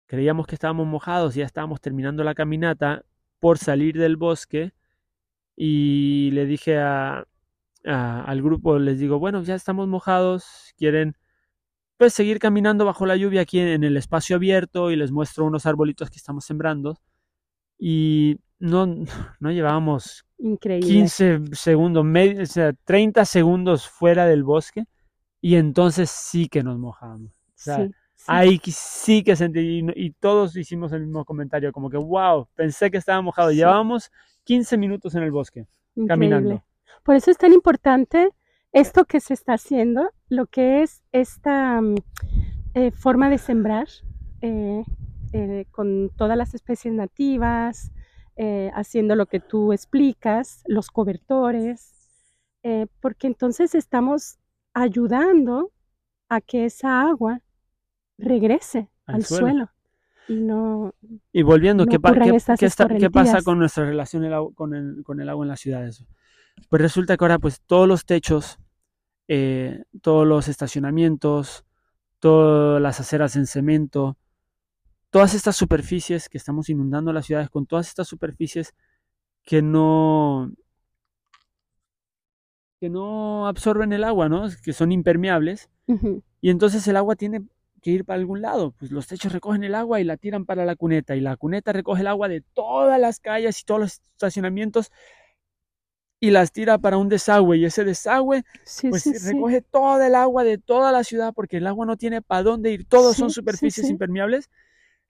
Creíamos 0.07 0.47
que 0.47 0.55
estábamos 0.55 0.87
mojados, 0.87 1.35
ya 1.35 1.45
estábamos 1.45 1.81
terminando 1.81 2.25
la 2.25 2.35
caminata 2.35 3.05
por 3.39 3.59
salir 3.59 3.97
del 3.99 4.17
bosque 4.17 4.73
y 5.57 6.31
le 6.33 6.47
dije 6.47 6.79
a, 6.79 7.27
a- 7.87 8.23
al 8.25 8.43
grupo, 8.43 8.79
les 8.79 8.99
digo, 8.99 9.19
bueno, 9.19 9.43
ya 9.43 9.55
estamos 9.55 9.89
mojados, 9.89 10.45
quieren 10.77 11.17
pues 11.99 12.13
seguir 12.15 12.39
caminando 12.39 12.85
bajo 12.85 13.07
la 13.07 13.17
lluvia 13.17 13.43
aquí 13.43 13.59
en, 13.61 13.69
en 13.69 13.85
el 13.85 13.97
espacio 13.97 14.37
abierto 14.37 14.91
y 14.91 14.97
les 14.97 15.13
muestro 15.13 15.47
unos 15.47 15.67
arbolitos 15.67 16.11
que 16.11 16.19
estamos 16.19 16.45
sembrando 16.45 16.99
y 17.79 18.39
no, 18.59 18.87
no 19.41 19.51
llevábamos 19.53 20.25
Increíble. 20.39 20.87
15 20.89 21.41
segundos, 21.53 22.05
medio, 22.05 22.43
o 22.43 22.47
sea, 22.47 22.73
30 22.85 23.25
segundos 23.25 23.89
fuera 23.89 24.27
del 24.27 24.43
bosque 24.45 24.85
y 25.41 25.57
entonces 25.57 26.11
sí 26.11 26.49
que 26.49 26.63
nos 26.63 26.79
mojamos. 26.79 27.31
sea, 27.55 27.87
Sí, 27.87 27.93
sí. 28.17 28.25
Ahí 28.27 28.61
sí 28.65 29.23
que 29.23 29.37
sentí, 29.37 29.61
y, 29.61 30.07
y 30.07 30.11
todos 30.13 30.57
hicimos 30.57 30.93
el 30.93 31.03
mismo 31.03 31.25
comentario, 31.25 31.73
como 31.73 31.89
que, 31.91 31.97
wow, 31.97 32.49
pensé 32.55 32.91
que 32.91 32.99
estaba 32.99 33.21
mojado. 33.23 33.51
Sí. 33.51 33.57
Llevábamos 33.57 34.11
15 34.45 34.77
minutos 34.77 35.15
en 35.15 35.23
el 35.23 35.31
bosque, 35.31 35.61
Increíble. 35.95 36.09
caminando. 36.09 36.65
Por 37.05 37.15
eso 37.17 37.31
es 37.31 37.39
tan 37.39 37.53
importante 37.53 38.31
esto 38.73 39.05
que 39.05 39.21
se 39.21 39.35
está 39.35 39.55
haciendo, 39.55 40.11
lo 40.29 40.47
que 40.47 40.83
es 40.83 41.03
esta 41.13 41.81
mm, 41.81 41.95
eh, 42.75 42.91
forma 42.91 43.31
de 43.31 43.39
sembrar 43.39 43.89
eh, 44.43 44.85
eh, 45.33 45.67
con 45.71 46.11
todas 46.17 46.37
las 46.37 46.55
especies 46.55 46.93
nativas, 46.95 47.91
eh, 48.37 48.71
haciendo 48.75 49.17
lo 49.17 49.27
que 49.27 49.41
tú 49.41 49.73
explicas, 49.73 50.63
los 50.67 50.91
cobertores, 50.91 51.95
eh, 52.63 52.87
porque 53.01 53.27
entonces 53.29 53.75
estamos 53.75 54.39
ayudando 54.75 55.73
a 56.29 56.41
que 56.41 56.67
esa 56.67 57.03
agua 57.03 57.41
regrese 58.19 58.91
Al 59.07 59.17
al, 59.17 59.25
suelo. 59.25 59.47
suelo. 59.47 59.71
y 60.29 60.35
no 60.41 60.93
Y 61.33 61.43
volviendo, 61.43 61.85
no 61.85 61.91
¿qué, 61.91 61.99
qué- 61.99 62.31
qué 62.59 62.67
está- 62.67 62.89
qué 62.89 63.11
pasa 63.11 63.43
con 63.43 63.59
nuestra 63.59 63.85
relación 63.85 64.25
el 64.25 64.35
con, 64.55 64.75
el, 64.75 65.03
con 65.05 65.21
el 65.21 65.29
agua 65.29 65.45
en 65.45 65.49
las 65.49 65.61
ciudades? 65.61 66.05
Pues 66.69 66.83
resulta 66.83 67.17
que 67.17 67.25
ahora 67.25 67.39
pues 67.39 67.61
todos 67.67 67.87
los 67.89 68.05
techos, 68.05 68.59
eh, 69.29 69.85
todos 70.03 70.27
los 70.27 70.49
estacionamientos, 70.49 71.65
todas 72.21 72.81
las 72.83 73.01
aceras 73.01 73.37
en 73.37 73.47
cemento, 73.47 74.17
todas 75.11 75.35
estas 75.35 75.57
superficies 75.57 76.29
que 76.29 76.39
estamos 76.39 76.69
inundando 76.69 77.13
las 77.13 77.27
ciudades 77.27 77.51
con 77.51 77.67
todas 77.67 77.89
estas 77.89 78.09
superficies 78.09 78.75
que 79.45 79.63
no 79.63 80.51
que 82.81 82.91
no 82.91 83.47
absorben 83.47 83.93
el 83.93 84.05
agua, 84.05 84.29
¿no? 84.29 84.49
Que 84.63 84.73
son 84.73 84.93
impermeables 84.93 85.71
y 86.41 86.51
entonces 86.51 86.87
el 86.89 86.97
agua 86.97 87.17
tiene 87.17 87.43
que 87.83 87.91
ir 87.91 88.05
para 88.05 88.19
algún 88.19 88.43
lado. 88.43 88.73
Pues 88.73 88.91
los 88.91 89.07
techos 89.07 89.33
recogen 89.33 89.65
el 89.65 89.75
agua 89.75 90.01
y 90.01 90.05
la 90.05 90.17
tiran 90.17 90.45
para 90.45 90.65
la 90.65 90.77
cuneta. 90.77 91.17
Y 91.17 91.21
la 91.21 91.37
cuneta 91.37 91.73
recoge 91.73 92.03
el 92.03 92.09
agua 92.09 92.29
de 92.29 92.41
todas 92.41 93.01
las 93.01 93.21
calles 93.21 93.61
y 93.61 93.65
todos 93.65 93.81
los 93.81 93.93
estacionamientos 94.13 94.91
y 96.21 96.31
las 96.31 96.53
tira 96.53 96.79
para 96.79 96.97
un 96.97 97.09
desagüe. 97.09 97.59
Y 97.59 97.65
ese 97.65 97.85
desagüe, 97.85 98.45
sí, 98.65 98.89
pues 98.89 99.03
sí, 99.03 99.15
sí. 99.15 99.33
recoge 99.33 99.63
toda 99.63 100.07
el 100.07 100.15
agua 100.15 100.45
de 100.45 100.59
toda 100.59 100.93
la 100.93 101.05
ciudad 101.05 101.33
porque 101.35 101.59
el 101.59 101.67
agua 101.67 101.87
no 101.87 101.97
tiene 101.97 102.23
para 102.23 102.43
dónde 102.43 102.73
ir. 102.73 102.87
Todos 102.87 103.17
son 103.17 103.31
superficies 103.31 103.89
impermeables. 103.91 104.51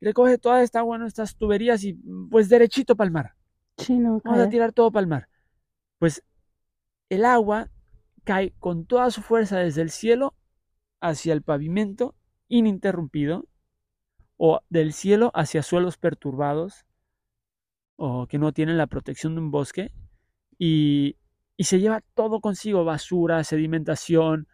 Recoge 0.00 0.38
toda 0.38 0.62
esta 0.62 0.80
agua 0.80 0.96
en 0.96 1.02
nuestras 1.02 1.36
tuberías 1.36 1.84
y 1.84 1.94
pues 2.30 2.48
derechito 2.48 2.96
para 2.96 3.06
el 3.06 3.12
mar. 3.12 3.34
No, 3.88 4.20
Vamos 4.24 4.40
a 4.40 4.48
tirar 4.48 4.72
todo 4.72 4.90
para 4.90 5.02
el 5.02 5.06
mar. 5.06 5.28
Pues 5.98 6.22
el 7.08 7.24
agua 7.24 7.70
cae 8.24 8.52
con 8.58 8.86
toda 8.86 9.10
su 9.10 9.22
fuerza 9.22 9.58
desde 9.58 9.82
el 9.82 9.90
cielo 9.90 10.34
hacia 11.00 11.32
el 11.32 11.42
pavimento 11.42 12.14
ininterrumpido 12.48 13.46
o 14.36 14.60
del 14.68 14.92
cielo 14.92 15.30
hacia 15.34 15.62
suelos 15.62 15.96
perturbados 15.96 16.84
o 17.96 18.26
que 18.26 18.38
no 18.38 18.52
tienen 18.52 18.76
la 18.76 18.86
protección 18.86 19.34
de 19.34 19.40
un 19.40 19.50
bosque 19.50 19.92
y, 20.58 21.16
y 21.56 21.64
se 21.64 21.78
lleva 21.80 22.02
todo 22.14 22.40
consigo, 22.40 22.84
basura, 22.84 23.42
sedimentación, 23.44 24.46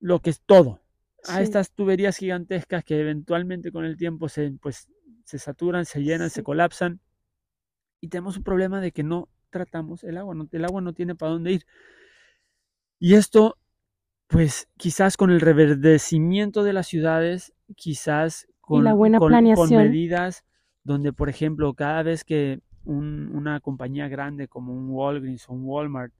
lo 0.00 0.20
que 0.20 0.30
es 0.30 0.40
todo, 0.40 0.80
a 1.26 1.36
Sí. 1.38 1.42
estas 1.42 1.72
tuberías 1.72 2.16
gigantescas 2.16 2.84
que 2.84 3.00
eventualmente 3.00 3.72
con 3.72 3.84
el 3.84 3.96
tiempo 3.96 4.28
se, 4.28 4.50
pues, 4.60 4.88
se 5.24 5.38
saturan, 5.38 5.84
se 5.84 6.02
llenan, 6.02 6.30
se 6.30 6.42
colapsan 6.42 7.00
y 8.00 8.08
tenemos 8.08 8.36
un 8.36 8.44
problema 8.44 8.80
de 8.80 8.92
que 8.92 9.02
no 9.02 9.28
tratamos 9.50 10.04
el 10.04 10.16
agua, 10.18 10.34
no, 10.34 10.48
el 10.50 10.64
agua 10.64 10.80
no 10.80 10.92
tiene 10.92 11.14
para 11.14 11.32
dónde 11.32 11.52
ir. 11.52 11.66
Y 13.00 13.14
esto, 13.14 13.56
pues 14.28 14.68
quizás 14.76 15.16
con 15.16 15.30
el 15.30 15.40
reverdecimiento 15.40 16.62
de 16.62 16.72
las 16.72 16.86
ciudades, 16.86 17.52
quizás 17.76 18.46
con, 18.60 18.84
la 18.84 18.92
buena 18.94 19.18
con- 19.18 19.28
con 19.28 19.30
planeación. 19.32 19.82
medidas 19.84 20.44
donde, 20.84 21.12
por 21.12 21.28
ejemplo, 21.28 21.74
cada 21.74 22.02
vez 22.02 22.24
que 22.24 22.60
un- 22.88 23.30
una 23.34 23.60
compañía 23.60 24.08
grande 24.08 24.48
como 24.48 24.72
un 24.74 24.90
Walgreens 24.90 25.48
o 25.48 25.52
un 25.54 25.64
Walmart 25.64 26.12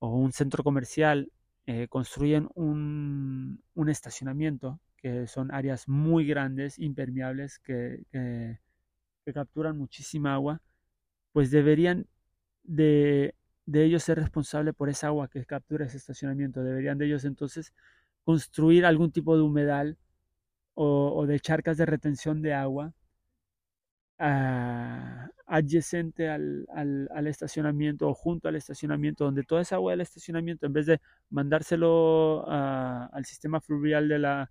o 0.00 0.08
un 0.16 0.32
centro 0.32 0.64
comercial 0.64 1.32
eh, 1.66 1.88
construyen 1.88 2.48
un, 2.54 3.62
un 3.74 3.88
estacionamiento, 3.90 4.80
que 4.98 5.26
son 5.28 5.52
áreas 5.52 5.88
muy 5.88 6.26
grandes, 6.26 6.78
impermeables, 6.78 7.58
que, 7.60 8.04
que- 8.12 8.58
capturan 9.34 9.78
muchísima 9.78 10.34
agua, 10.34 10.60
pues 11.32 11.50
deberían 11.50 12.06
de, 12.64 13.34
de 13.66 13.84
ellos 13.84 14.02
ser 14.04 14.18
responsables 14.18 14.74
por 14.74 14.88
esa 14.90 15.08
agua 15.08 15.28
que 15.28 15.44
captura 15.46 15.86
ese 15.86 15.98
estacionamiento. 15.98 16.62
Deberían 16.64 16.98
de 16.98 17.06
ellos 17.06 17.24
entonces 17.26 17.74
construir 18.24 18.86
algún 18.86 19.12
tipo 19.12 19.36
de 19.36 19.42
humedal 19.42 19.98
o, 20.74 21.14
o 21.16 21.26
de 21.26 21.40
charcas 21.40 21.78
de 21.78 21.86
retención 21.86 22.42
de 22.42 22.54
agua 22.54 22.94
ah, 24.18 25.28
adyacente 25.52 26.30
al, 26.30 26.66
al, 26.74 27.10
al, 27.14 27.26
estacionamiento 27.26 28.08
o 28.08 28.14
junto 28.14 28.48
al 28.48 28.56
estacionamiento, 28.56 29.24
donde 29.24 29.42
toda 29.44 29.60
esa 29.60 29.76
agua 29.76 29.92
del 29.92 30.00
estacionamiento, 30.00 30.64
en 30.64 30.72
vez 30.72 30.86
de 30.86 30.98
mandárselo 31.28 32.46
al 32.48 33.24
sistema 33.26 33.60
fluvial 33.60 34.08
de 34.08 34.18
la, 34.18 34.50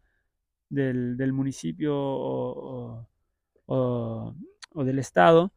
del, 0.70 1.18
del 1.18 1.34
municipio 1.34 1.96
o, 1.98 3.08
o, 3.66 4.36
del 4.86 5.00
estado, 5.00 5.52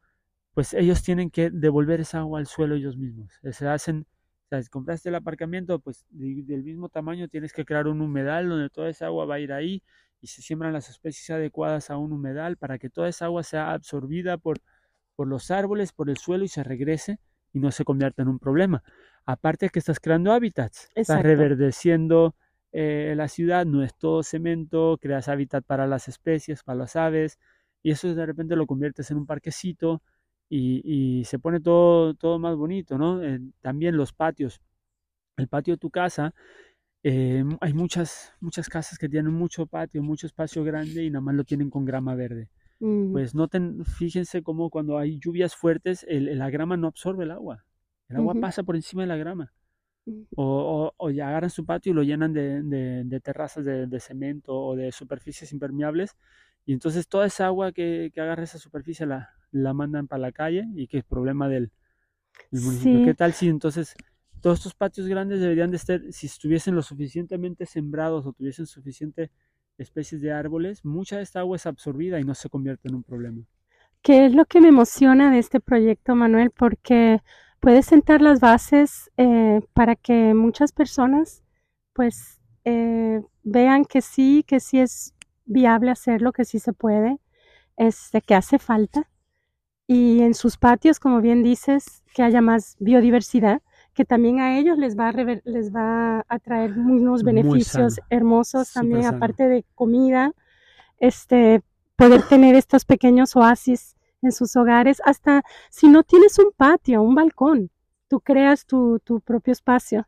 pues 0.55 0.73
ellos 0.73 1.03
tienen 1.03 1.31
que 1.31 1.51
devolver 1.51 2.01
esa 2.01 2.21
agua 2.21 2.39
al 2.39 2.47
suelo 2.47 2.75
ellos 2.77 2.97
mismos. 2.97 3.39
Se 3.53 3.69
hacen, 3.69 4.07
si 4.51 4.69
compraste 4.71 5.11
el 5.11 5.15
aparcamiento, 5.17 5.79
pues 5.79 6.07
de, 6.09 6.43
del 6.45 6.63
mismo 6.63 6.89
tamaño 6.89 7.29
tienes 7.29 7.53
que 7.53 7.67
crear 7.67 7.87
un 7.87 8.01
humedal 8.01 8.49
donde 8.49 8.71
toda 8.71 8.89
esa 8.89 9.07
agua 9.07 9.27
va 9.27 9.35
a 9.35 9.41
ir 9.41 9.53
ahí 9.53 9.83
y 10.23 10.27
se 10.29 10.41
siembran 10.41 10.73
las 10.73 10.89
especies 10.89 11.29
adecuadas 11.29 11.91
a 11.91 11.99
un 11.99 12.13
humedal 12.13 12.57
para 12.57 12.79
que 12.79 12.89
toda 12.89 13.09
esa 13.11 13.27
agua 13.27 13.43
sea 13.43 13.73
absorbida 13.73 14.39
por, 14.39 14.59
por 15.17 15.29
los 15.29 15.51
árboles, 15.51 15.93
por 15.93 16.11
el 16.11 16.17
suelo 16.19 16.45
y 16.45 16.49
se 16.49 16.63
regrese 16.65 17.19
y 17.53 17.61
no 17.61 17.71
se 17.71 17.85
convierta 17.85 18.23
en 18.23 18.29
un 18.29 18.39
problema. 18.39 18.83
Aparte 19.27 19.69
que 19.71 19.79
estás 19.79 20.01
creando 20.01 20.33
hábitats, 20.33 20.85
Exacto. 20.95 21.01
estás 21.01 21.23
reverdeciendo 21.23 22.35
eh, 22.73 23.15
la 23.17 23.29
ciudad, 23.29 23.65
no 23.67 23.83
es 23.83 23.95
todo 23.97 24.23
cemento, 24.23 24.99
creas 25.01 25.29
hábitat 25.29 25.65
para 25.65 25.87
las 25.87 26.09
especies, 26.09 26.63
para 26.63 26.79
las 26.79 26.97
aves, 26.97 27.39
y 27.83 27.91
eso 27.91 28.15
de 28.15 28.27
repente 28.27 28.57
lo 28.57 28.67
conviertes 28.67 29.11
en 29.11 29.19
un 29.19 29.27
parquecito 29.27 30.03
y, 30.49 31.21
y 31.21 31.25
se 31.25 31.39
pone 31.39 31.61
todo, 31.61 32.15
todo 32.15 32.39
más 32.39 32.57
bonito, 32.57 32.99
¿no? 32.99 33.23
Eh, 33.23 33.41
también 33.61 33.97
los 33.97 34.13
patios, 34.13 34.61
el 35.37 35.49
patio 35.49 35.75
de 35.75 35.79
tu 35.79 35.91
casa 35.91 36.35
eh, 37.03 37.45
hay 37.61 37.75
muchas, 37.75 38.33
muchas 38.41 38.69
casas 38.69 38.99
que 38.99 39.09
tienen 39.09 39.33
mucho 39.33 39.67
patio, 39.67 40.03
mucho 40.03 40.27
espacio 40.27 40.65
grande 40.65 41.05
y 41.05 41.11
nada 41.11 41.21
más 41.21 41.35
lo 41.35 41.45
tienen 41.45 41.71
con 41.71 41.85
grama 41.85 42.15
verde. 42.15 42.49
Mm. 42.81 43.13
Pues 43.13 43.35
noten, 43.35 43.85
fíjense 43.85 44.43
cómo 44.43 44.71
cuando 44.71 44.99
hay 44.99 45.19
lluvias 45.19 45.55
fuertes, 45.55 46.05
el, 46.09 46.39
la 46.39 46.51
grama 46.51 46.77
no 46.77 46.87
absorbe 46.87 47.25
el 47.25 47.31
agua. 47.31 47.65
El 48.09 48.17
agua 48.17 48.35
uh 48.35 48.37
-huh. 48.37 48.41
pasa 48.41 48.63
por 48.63 48.77
encima 48.77 49.03
de 49.03 49.09
la 49.09 49.17
grama. 49.17 49.53
O, 50.37 50.45
o, 50.45 50.95
o, 50.99 51.11
ya 51.11 51.29
agarran 51.29 51.49
su 51.49 51.65
patio 51.65 51.93
y 51.93 51.95
lo 51.95 52.03
llenan 52.03 52.35
de, 52.35 52.63
de, 52.63 53.05
de 53.05 53.21
terrazas 53.21 53.65
de, 53.65 53.87
de, 53.87 54.01
cemento 54.01 54.55
o 54.55 54.77
de 54.77 54.93
superficies 54.93 55.51
impermeables. 55.53 56.15
Y 56.67 56.75
entonces 56.75 57.09
toda 57.09 57.25
esa 57.27 57.47
agua 57.47 57.73
que, 57.73 58.11
que 58.13 58.21
agarra 58.21 58.43
esa 58.43 58.59
superficie 58.59 59.07
la, 59.07 59.31
la 59.51 59.73
mandan 59.73 60.07
para 60.07 60.21
la 60.21 60.33
calle 60.33 60.67
y 60.75 60.89
que 60.89 60.99
es 60.99 61.05
problema 61.05 61.49
del, 61.49 61.71
del 62.51 62.63
municipio. 62.63 62.99
Sí. 62.99 63.05
¿Qué 63.07 63.15
tal 63.15 63.33
si 63.33 63.49
entonces 63.49 63.95
todos 64.43 64.59
estos 64.59 64.75
patios 64.75 65.07
grandes 65.07 65.41
deberían 65.41 65.71
de 65.71 65.79
estar, 65.79 66.03
si 66.11 66.27
estuviesen 66.27 66.75
lo 66.75 66.83
suficientemente 66.83 67.65
sembrados 67.65 68.27
o 68.27 68.33
tuviesen 68.35 68.67
suficiente 68.67 69.31
especies 69.79 70.21
de 70.21 70.33
árboles, 70.33 70.85
mucha 70.85 71.17
de 71.17 71.23
esta 71.23 71.41
agua 71.41 71.57
es 71.57 71.67
absorbida 71.67 72.21
y 72.21 72.25
no 72.25 72.35
se 72.35 72.49
convierte 72.49 72.89
en 72.89 72.95
un 72.97 73.03
problema. 73.03 73.43
¿Qué 74.03 74.27
es 74.27 74.35
lo 74.35 74.45
que 74.45 74.61
me 74.61 74.69
emociona 74.69 75.31
de 75.31 75.39
este 75.39 75.61
proyecto, 75.61 76.15
Manuel? 76.15 76.51
Porque 76.51 77.21
puede 77.61 77.83
sentar 77.83 78.21
las 78.21 78.41
bases 78.41 79.11
eh, 79.17 79.63
para 79.73 79.97
que 79.97 80.35
muchas 80.35 80.73
personas 80.73 81.43
pues 81.95 82.41
eh, 82.65 83.23
vean 83.43 83.85
que 83.85 84.03
sí, 84.03 84.45
que 84.47 84.61
sí 84.61 84.81
es 84.81 85.15
viable 85.47 85.91
hacerlo, 85.91 86.33
que 86.33 86.45
sí 86.45 86.59
se 86.59 86.73
puede, 86.73 87.19
este, 87.77 88.21
que 88.21 88.35
hace 88.35 88.59
falta. 88.59 89.09
Y 89.87 90.21
en 90.23 90.35
sus 90.35 90.57
patios, 90.57 90.99
como 90.99 91.21
bien 91.21 91.43
dices, 91.43 92.03
que 92.15 92.23
haya 92.23 92.41
más 92.41 92.77
biodiversidad 92.81 93.63
que 93.95 94.05
también 94.05 94.41
a 94.41 94.59
ellos 94.59 94.77
les 94.77 94.99
va 94.99 95.09
a, 95.09 95.13
rever, 95.13 95.41
les 95.45 95.75
va 95.75 96.25
a 96.29 96.39
traer 96.41 96.73
unos 96.77 97.23
beneficios 97.23 98.01
hermosos 98.11 98.69
Super 98.69 98.81
también, 98.81 99.03
sano. 99.05 99.17
aparte 99.17 99.49
de 99.49 99.65
comida, 99.75 100.33
este, 100.99 101.63
poder 101.97 102.23
tener 102.23 102.57
estos 102.57 102.85
pequeños 102.85 103.37
oasis 103.37 103.97
en 104.21 104.33
sus 104.33 104.57
hogares, 104.57 105.01
hasta 105.05 105.43
si 105.71 105.89
no 105.89 106.03
tienes 106.03 106.39
un 106.39 106.51
patio, 106.57 107.03
un 107.03 107.15
balcón, 107.15 107.71
tú 108.09 108.21
creas 108.21 108.67
tu, 108.67 108.99
tu 109.01 109.21
propio 109.21 109.53
espacio. 109.53 110.05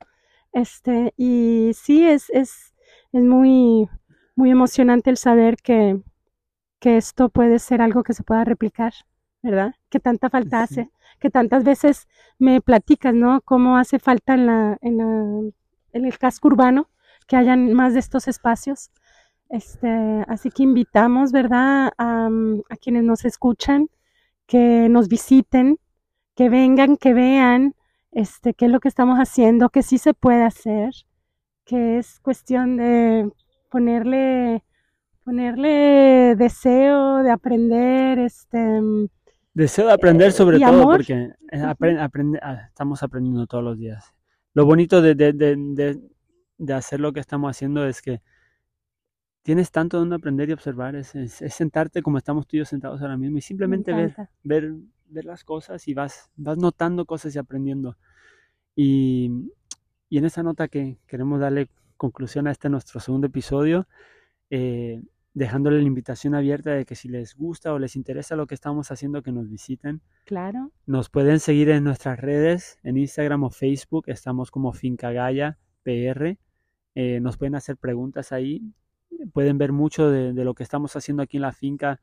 Este, 0.53 1.13
y 1.17 1.73
sí, 1.75 2.05
es, 2.05 2.31
es, 2.31 2.75
es 3.13 3.23
muy, 3.23 3.89
muy 4.35 4.51
emocionante 4.51 5.11
el 5.11 5.17
saber 5.17 5.57
que, 5.59 6.03
que 6.81 6.97
esto 6.97 7.29
puede 7.29 7.59
ser 7.59 7.83
algo 7.83 8.03
que 8.03 8.15
se 8.15 8.23
pueda 8.23 8.45
replicar, 8.45 8.95
¿verdad? 9.43 9.75
Que 9.91 10.01
tanta 10.01 10.31
falta 10.31 10.63
hace 10.63 10.91
que 11.19 11.31
tantas 11.31 11.65
veces 11.65 12.09
me 12.39 12.61
platicas, 12.61 13.15
¿no? 13.15 13.41
Cómo 13.43 13.77
hace 13.77 13.99
falta 13.99 14.35
en, 14.35 14.47
la, 14.47 14.79
en, 14.81 14.99
la, 14.99 15.51
el 15.93 16.19
casco 16.19 16.49
urbano 16.49 16.89
que 17.27 17.37
hayan 17.37 17.73
más 17.73 17.95
de 17.95 18.01
estos 18.01 18.29
espacios. 18.29 18.91
Este, 19.49 20.25
así 20.29 20.51
que 20.51 20.63
invitamos, 20.63 21.33
¿verdad?, 21.33 21.93
a, 21.99 22.29
a, 22.69 22.77
quienes 22.77 23.05
nos 23.05 23.25
escuchan, 23.25 23.89
que 24.47 24.89
nos 24.89 25.09
visiten, 25.09 25.79
que 26.35 26.49
vengan, 26.49 26.97
que 26.97 27.15
vean 27.15 27.75
este, 28.13 28.55
qué 28.55 28.67
es 28.67 28.71
lo 28.71 28.81
que 28.81 28.89
estamos 28.89 29.19
haciendo, 29.19 29.71
que 29.71 29.83
sí 29.83 29.99
se 29.99 30.15
puede 30.15 30.43
hacer, 30.45 30.91
que 31.65 31.99
es 31.99 32.21
cuestión 32.21 32.77
de 32.77 33.31
ponerle, 33.71 34.65
ponerle 35.25 36.35
deseo 36.37 37.23
de 37.23 37.31
aprender, 37.31 38.19
este, 38.19 38.81
Deseo 39.57 39.87
de 39.87 39.95
aprender 39.95 40.33
sobre 40.33 40.59
todo 40.59 40.69
amor? 40.69 40.97
porque 40.97 41.31
aprende, 41.65 42.03
aprende, 42.03 42.39
ah, 42.43 42.67
estamos 42.69 43.03
aprendiendo 43.03 43.47
todos 43.47 43.65
los 43.65 43.79
días. 43.79 44.13
Lo 44.53 44.67
bonito 44.67 45.01
de, 45.01 45.15
de, 45.15 45.33
de, 45.33 45.99
de, 46.59 46.75
hacer 46.75 47.01
lo 47.01 47.15
que 47.15 47.21
estamos 47.21 47.51
haciendo 47.51 47.87
es 47.87 48.03
que 48.03 48.21
tienes 49.41 49.71
tanto 49.71 49.99
donde 49.99 50.15
aprender 50.15 50.51
y 50.51 50.53
observar. 50.53 50.95
Es, 50.95 51.15
es, 51.15 51.41
es 51.41 51.55
sentarte 51.55 52.03
como 52.03 52.19
estamos 52.19 52.47
tú 52.47 52.57
y 52.57 52.59
yo 52.59 52.65
sentados 52.67 53.01
ahora 53.01 53.17
mismo 53.17 53.39
y 53.39 53.41
simplemente 53.41 53.95
ver, 53.95 54.15
ver, 54.43 54.75
ver 55.07 55.25
las 55.25 55.43
cosas 55.43 55.89
y 55.89 55.95
vas, 55.95 56.31
vas 56.37 56.59
notando 56.59 57.07
cosas 57.07 57.35
y 57.35 57.39
aprendiendo. 57.39 57.97
Y, 58.75 59.31
y 60.11 60.19
en 60.19 60.27
esa 60.27 60.43
nota 60.43 60.69
que 60.69 60.99
queremos 61.07 61.41
darle 61.41 61.71
conclusión 61.97 62.47
a 62.47 62.51
este 62.51 62.69
nuestro 62.69 63.01
segundo 63.01 63.29
episodio, 63.29 63.89
eh, 64.51 65.01
dejándole 65.37 65.77
la 65.77 65.87
invitación 65.87 66.35
abierta 66.35 66.71
de 66.71 66.87
que 66.87 66.95
si 66.95 67.11
les 67.11 67.37
gusta 67.37 67.75
o 67.75 67.79
les 67.79 67.95
interesa 67.95 68.37
lo 68.37 68.47
que 68.47 68.55
estamos 68.55 68.91
haciendo, 68.91 69.23
que 69.23 69.33
nos 69.33 69.51
visiten. 69.51 70.01
Claro. 70.25 70.73
Nos 70.87 71.11
pueden 71.11 71.41
seguir 71.41 71.69
en 71.69 71.85
nuestras 71.85 72.19
redes, 72.19 72.79
en 72.83 72.97
Instagram 72.97 73.45
o 73.45 73.51
Facebook, 73.51 74.05
estamos 74.07 74.51
como 74.51 74.73
Finca 74.73 75.13
Gaya 75.13 75.59
PR. 75.83 76.39
Eh, 76.95 77.21
nos 77.21 77.37
pueden 77.37 77.55
hacer 77.55 77.77
preguntas 77.77 78.33
ahí. 78.33 78.73
Pueden 79.35 79.59
ver 79.59 79.73
mucho 79.73 80.11
de, 80.11 80.33
de, 80.33 80.43
lo 80.43 80.55
que 80.55 80.63
estamos 80.63 80.97
haciendo 80.97 81.23
aquí 81.23 81.37
en 81.37 81.43
la 81.43 81.53
finca. 81.53 82.01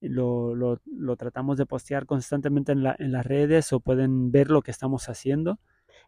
Lo, 0.00 0.54
lo, 0.54 0.80
lo 0.86 1.16
tratamos 1.16 1.58
de 1.58 1.66
postear 1.66 2.06
constantemente 2.06 2.72
en, 2.72 2.82
la, 2.82 2.96
en 2.98 3.12
las 3.12 3.26
redes 3.26 3.74
o 3.74 3.80
pueden 3.80 4.32
ver 4.32 4.50
lo 4.50 4.62
que 4.62 4.70
estamos 4.70 5.10
haciendo. 5.10 5.58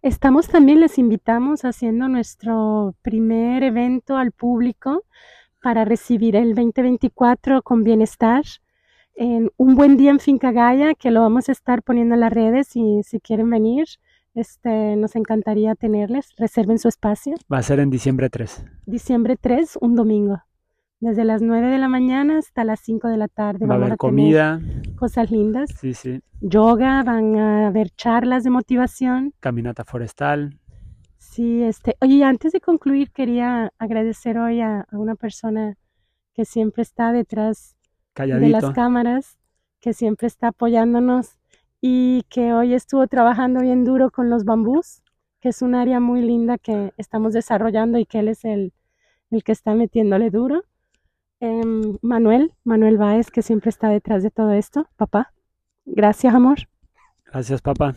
Estamos 0.01 0.49
también, 0.49 0.81
les 0.81 0.97
invitamos 0.97 1.67
haciendo 1.67 2.09
nuestro 2.09 2.97
primer 3.03 3.63
evento 3.63 4.17
al 4.17 4.33
público 4.33 5.05
para 5.62 5.85
recibir 5.85 6.37
el 6.37 6.55
2024 6.55 7.62
con 7.62 7.85
bienestar. 7.85 8.44
En 9.14 9.51
un 9.57 9.75
buen 9.75 9.96
día 9.96 10.11
en 10.11 10.20
Finca 10.20 10.53
Gaya, 10.53 10.94
que 10.94 11.11
lo 11.11 11.20
vamos 11.20 11.48
a 11.48 11.53
estar 11.53 11.83
poniendo 11.83 12.14
en 12.14 12.20
las 12.20 12.33
redes 12.33 12.75
y 12.75 13.03
si 13.05 13.20
quieren 13.20 13.48
venir, 13.48 13.87
este, 14.35 14.96
nos 14.96 15.16
encantaría 15.16 15.75
tenerles. 15.75 16.31
Reserven 16.37 16.79
su 16.79 16.88
espacio. 16.88 17.35
Va 17.53 17.59
a 17.59 17.62
ser 17.62 17.81
en 17.81 17.90
diciembre 17.90 18.29
3. 18.31 18.64
Diciembre 18.87 19.37
3, 19.40 19.79
un 19.81 19.94
domingo. 19.94 20.42
Desde 21.01 21.25
las 21.25 21.42
9 21.42 21.68
de 21.68 21.79
la 21.79 21.88
mañana 21.88 22.38
hasta 22.38 22.64
las 22.64 22.81
5 22.81 23.09
de 23.09 23.16
la 23.16 23.29
tarde. 23.29 23.66
Va 23.66 23.75
a 23.75 23.79
haber 23.79 23.96
comida. 23.96 24.61
Cosas 24.96 25.31
lindas. 25.31 25.70
Sí, 25.81 25.94
sí. 25.94 26.20
Yoga, 26.40 27.03
van 27.03 27.37
a 27.37 27.66
haber 27.68 27.90
charlas 27.90 28.44
de 28.44 28.51
motivación. 28.51 29.35
Caminata 29.40 29.85
forestal. 29.85 30.59
Sí, 31.33 31.62
este, 31.62 31.97
oye, 32.03 32.22
antes 32.24 32.53
de 32.53 32.61
concluir, 32.61 33.11
quería 33.11 33.72
agradecer 33.78 34.37
hoy 34.37 34.61
a, 34.61 34.83
a 34.83 34.99
una 34.99 35.14
persona 35.14 35.78
que 36.35 36.45
siempre 36.45 36.83
está 36.83 37.11
detrás 37.11 37.74
Calladito. 38.12 38.45
de 38.45 38.51
las 38.51 38.74
cámaras, 38.74 39.39
que 39.80 39.95
siempre 39.95 40.26
está 40.26 40.49
apoyándonos 40.49 41.39
y 41.80 42.24
que 42.28 42.53
hoy 42.53 42.74
estuvo 42.74 43.07
trabajando 43.07 43.62
bien 43.62 43.83
duro 43.83 44.11
con 44.11 44.28
los 44.28 44.45
bambús, 44.45 45.01
que 45.41 45.49
es 45.49 45.62
un 45.62 45.74
área 45.74 46.01
muy 46.01 46.20
linda 46.20 46.59
que 46.59 46.93
estamos 46.99 47.33
desarrollando 47.33 47.97
y 47.97 48.05
que 48.05 48.18
él 48.18 48.28
es 48.28 48.45
el, 48.45 48.74
el 49.30 49.43
que 49.43 49.53
está 49.53 49.74
metiéndole 49.74 50.28
duro. 50.28 50.64
Eh, 51.41 51.62
Manuel, 52.03 52.53
Manuel 52.62 52.99
Báez, 52.99 53.30
que 53.30 53.41
siempre 53.41 53.70
está 53.70 53.89
detrás 53.89 54.22
de 54.22 54.30
todo 54.30 54.53
esto. 54.53 54.87
Papá, 54.97 55.33
gracias, 55.87 56.35
amor. 56.35 56.59
Gracias, 57.24 57.62
papá. 57.62 57.95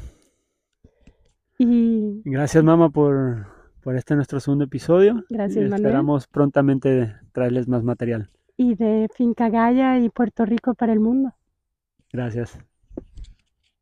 Y 1.58 2.22
gracias, 2.26 2.64
mamá, 2.64 2.90
por, 2.90 3.48
por 3.82 3.96
este 3.96 4.16
nuestro 4.16 4.40
segundo 4.40 4.66
episodio. 4.66 5.24
Gracias, 5.30 5.58
y 5.58 5.70
Manuel. 5.70 5.86
Esperamos 5.86 6.28
prontamente 6.28 7.16
traerles 7.32 7.68
más 7.68 7.84
material. 7.84 8.30
Y 8.58 8.76
de 8.76 9.08
Finca 9.14 9.50
Gaya 9.50 10.00
y 10.00 10.10
Puerto 10.10 10.46
Rico 10.46 10.74
para 10.74 10.94
el 10.94 11.00
mundo. 11.00 11.34
Gracias. 12.12 12.58